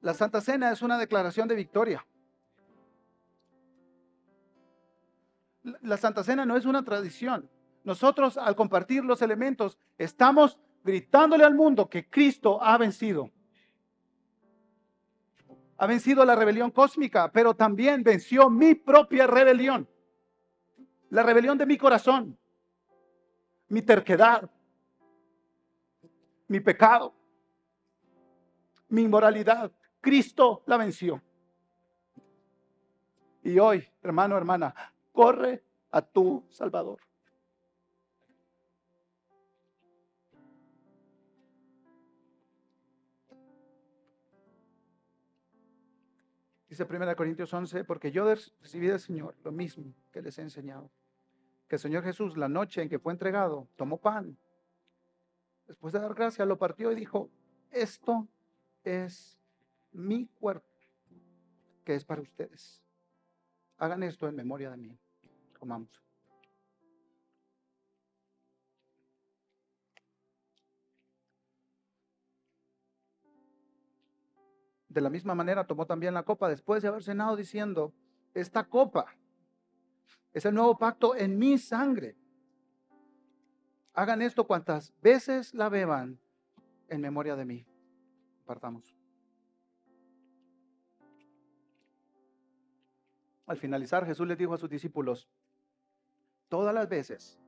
la 0.00 0.14
Santa 0.14 0.40
Cena 0.40 0.72
es 0.72 0.80
una 0.80 0.96
declaración 0.96 1.46
de 1.46 1.56
victoria. 1.56 2.06
La 5.82 5.98
Santa 5.98 6.24
Cena 6.24 6.46
no 6.46 6.56
es 6.56 6.64
una 6.64 6.82
tradición. 6.82 7.46
Nosotros 7.84 8.38
al 8.38 8.56
compartir 8.56 9.04
los 9.04 9.20
elementos 9.20 9.76
estamos 9.98 10.58
gritándole 10.82 11.44
al 11.44 11.54
mundo 11.54 11.90
que 11.90 12.08
Cristo 12.08 12.58
ha 12.62 12.78
vencido. 12.78 13.30
Ha 15.78 15.86
vencido 15.86 16.24
la 16.24 16.34
rebelión 16.34 16.70
cósmica, 16.70 17.30
pero 17.32 17.54
también 17.54 18.02
venció 18.02 18.50
mi 18.50 18.74
propia 18.74 19.26
rebelión. 19.26 19.88
La 21.10 21.22
rebelión 21.22 21.56
de 21.56 21.66
mi 21.66 21.78
corazón, 21.78 22.36
mi 23.68 23.80
terquedad, 23.82 24.50
mi 26.48 26.60
pecado, 26.60 27.14
mi 28.88 29.02
inmoralidad. 29.02 29.70
Cristo 30.00 30.62
la 30.66 30.76
venció. 30.76 31.22
Y 33.42 33.58
hoy, 33.58 33.88
hermano, 34.02 34.36
hermana, 34.36 34.74
corre 35.12 35.62
a 35.90 36.02
tu 36.02 36.44
Salvador. 36.50 37.07
Dice 46.68 46.84
1 46.84 47.16
Corintios 47.16 47.52
11, 47.52 47.84
porque 47.84 48.10
yo 48.10 48.24
recibí 48.60 48.88
del 48.88 49.00
Señor 49.00 49.34
lo 49.42 49.52
mismo 49.52 49.94
que 50.12 50.20
les 50.20 50.38
he 50.38 50.42
enseñado. 50.42 50.90
Que 51.66 51.76
el 51.76 51.80
Señor 51.80 52.04
Jesús, 52.04 52.36
la 52.36 52.48
noche 52.48 52.82
en 52.82 52.88
que 52.88 52.98
fue 52.98 53.12
entregado, 53.12 53.68
tomó 53.76 53.98
pan. 53.98 54.36
Después 55.66 55.92
de 55.92 56.00
dar 56.00 56.14
gracias, 56.14 56.46
lo 56.46 56.58
partió 56.58 56.92
y 56.92 56.94
dijo, 56.94 57.30
esto 57.70 58.28
es 58.84 59.38
mi 59.92 60.26
cuerpo, 60.26 60.68
que 61.84 61.94
es 61.94 62.04
para 62.04 62.22
ustedes. 62.22 62.82
Hagan 63.78 64.02
esto 64.02 64.28
en 64.28 64.36
memoria 64.36 64.70
de 64.70 64.76
mí. 64.76 64.98
Comamos. 65.58 66.07
De 74.88 75.00
la 75.00 75.10
misma 75.10 75.34
manera 75.34 75.66
tomó 75.66 75.86
también 75.86 76.14
la 76.14 76.22
copa 76.22 76.48
después 76.48 76.82
de 76.82 76.88
haber 76.88 77.02
cenado 77.02 77.36
diciendo, 77.36 77.92
esta 78.34 78.64
copa 78.64 79.06
es 80.32 80.44
el 80.46 80.54
nuevo 80.54 80.78
pacto 80.78 81.14
en 81.14 81.38
mi 81.38 81.58
sangre. 81.58 82.16
Hagan 83.92 84.22
esto 84.22 84.46
cuantas 84.46 84.94
veces 85.02 85.54
la 85.54 85.68
beban 85.68 86.18
en 86.88 87.00
memoria 87.00 87.36
de 87.36 87.44
mí. 87.44 87.66
Partamos. 88.46 88.96
Al 93.46 93.56
finalizar, 93.56 94.06
Jesús 94.06 94.26
les 94.26 94.38
dijo 94.38 94.54
a 94.54 94.58
sus 94.58 94.68
discípulos, 94.68 95.28
todas 96.48 96.74
las 96.74 96.88
veces 96.88 97.38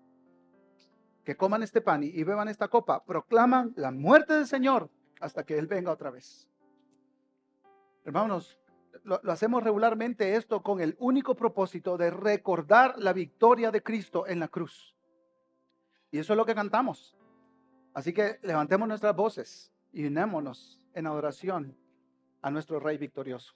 que 1.25 1.37
coman 1.37 1.63
este 1.63 1.81
pan 1.81 2.03
y 2.03 2.25
beban 2.25 2.49
esta 2.49 2.69
copa, 2.69 3.05
proclaman 3.05 3.73
la 3.77 3.91
muerte 3.91 4.35
del 4.35 4.47
Señor 4.47 4.91
hasta 5.21 5.45
que 5.45 5.59
Él 5.59 5.67
venga 5.67 5.93
otra 5.93 6.11
vez. 6.11 6.49
Hermanos, 8.11 8.59
lo, 9.05 9.21
hacemos 9.31 9.63
regularmente 9.63 10.35
esto 10.35 10.65
con 10.65 10.81
el 10.81 10.97
único 10.99 11.37
propósito 11.37 11.97
de 11.97 12.11
recordar 12.11 12.99
la 12.99 13.13
victoria 13.13 13.71
de 13.71 13.85
Cristo 13.85 14.27
en 14.27 14.41
la 14.41 14.49
cruz. 14.49 14.97
Y 16.11 16.19
eso 16.19 16.33
es 16.33 16.37
lo 16.37 16.45
que 16.45 16.57
cantamos. 16.57 17.17
Así 17.95 18.13
que 18.13 18.41
levantemos 18.43 18.89
nuestras 18.89 19.15
voces 19.15 19.73
y 19.93 20.05
unémonos 20.05 20.85
en 20.93 21.07
adoración 21.07 21.77
a 22.43 22.51
nuestro 22.51 22.81
Rey 22.81 22.99
victorioso. 22.99 23.55